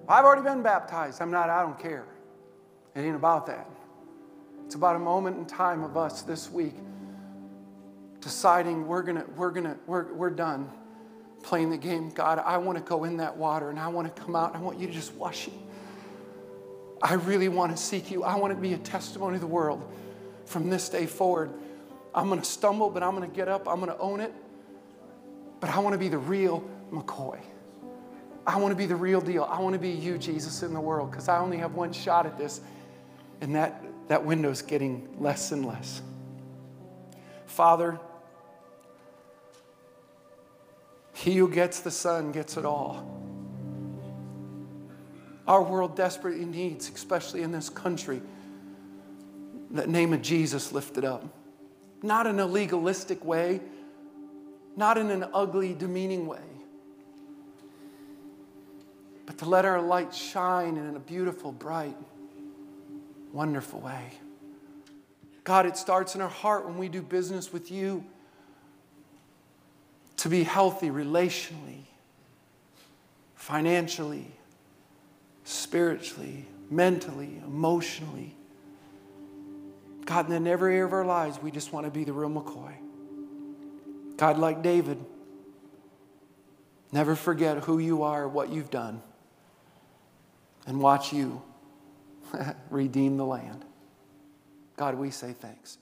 [0.08, 1.22] I've already been baptized.
[1.22, 2.06] I'm not, I don't care.
[2.96, 3.70] It ain't about that.
[4.66, 6.76] It's about a moment in time of us this week
[8.22, 10.70] deciding we're gonna, we're gonna, we're, we're done
[11.44, 12.10] playing the game.
[12.10, 14.56] God, I want to go in that water and I want to come out.
[14.56, 15.54] I want you to just wash me.
[17.02, 18.24] I really want to seek you.
[18.24, 19.84] I want to be a testimony to the world
[20.46, 21.52] from this day forward.
[22.16, 23.68] I'm going to stumble, but I'm going to get up.
[23.68, 24.34] I'm going to own it.
[25.60, 27.40] But I want to be the real McCoy.
[28.48, 29.44] I want to be the real deal.
[29.44, 32.26] I want to be you, Jesus, in the world because I only have one shot
[32.26, 32.62] at this.
[33.44, 36.02] And that, that window's getting less and less.
[37.46, 38.00] Father,
[41.14, 43.06] he who gets the Son gets it all.
[45.46, 48.22] Our world desperately needs, especially in this country,
[49.70, 51.26] the name of Jesus lifted up.
[52.02, 53.60] Not in a legalistic way,
[54.78, 56.40] not in an ugly, demeaning way,
[59.26, 61.98] but to let our light shine in a beautiful, bright,
[63.34, 64.14] wonderful way.
[65.44, 68.06] God, it starts in our heart when we do business with you
[70.18, 71.82] to be healthy relationally,
[73.36, 74.32] financially,
[75.44, 78.36] spiritually, mentally, emotionally.
[80.06, 82.74] God, in every area of our lives, we just want to be the real McCoy.
[84.16, 85.04] God, like David,
[86.92, 89.02] never forget who you are, what you've done,
[90.68, 91.42] and watch you
[92.70, 93.66] redeem the land.
[94.78, 95.78] God, we say thanks.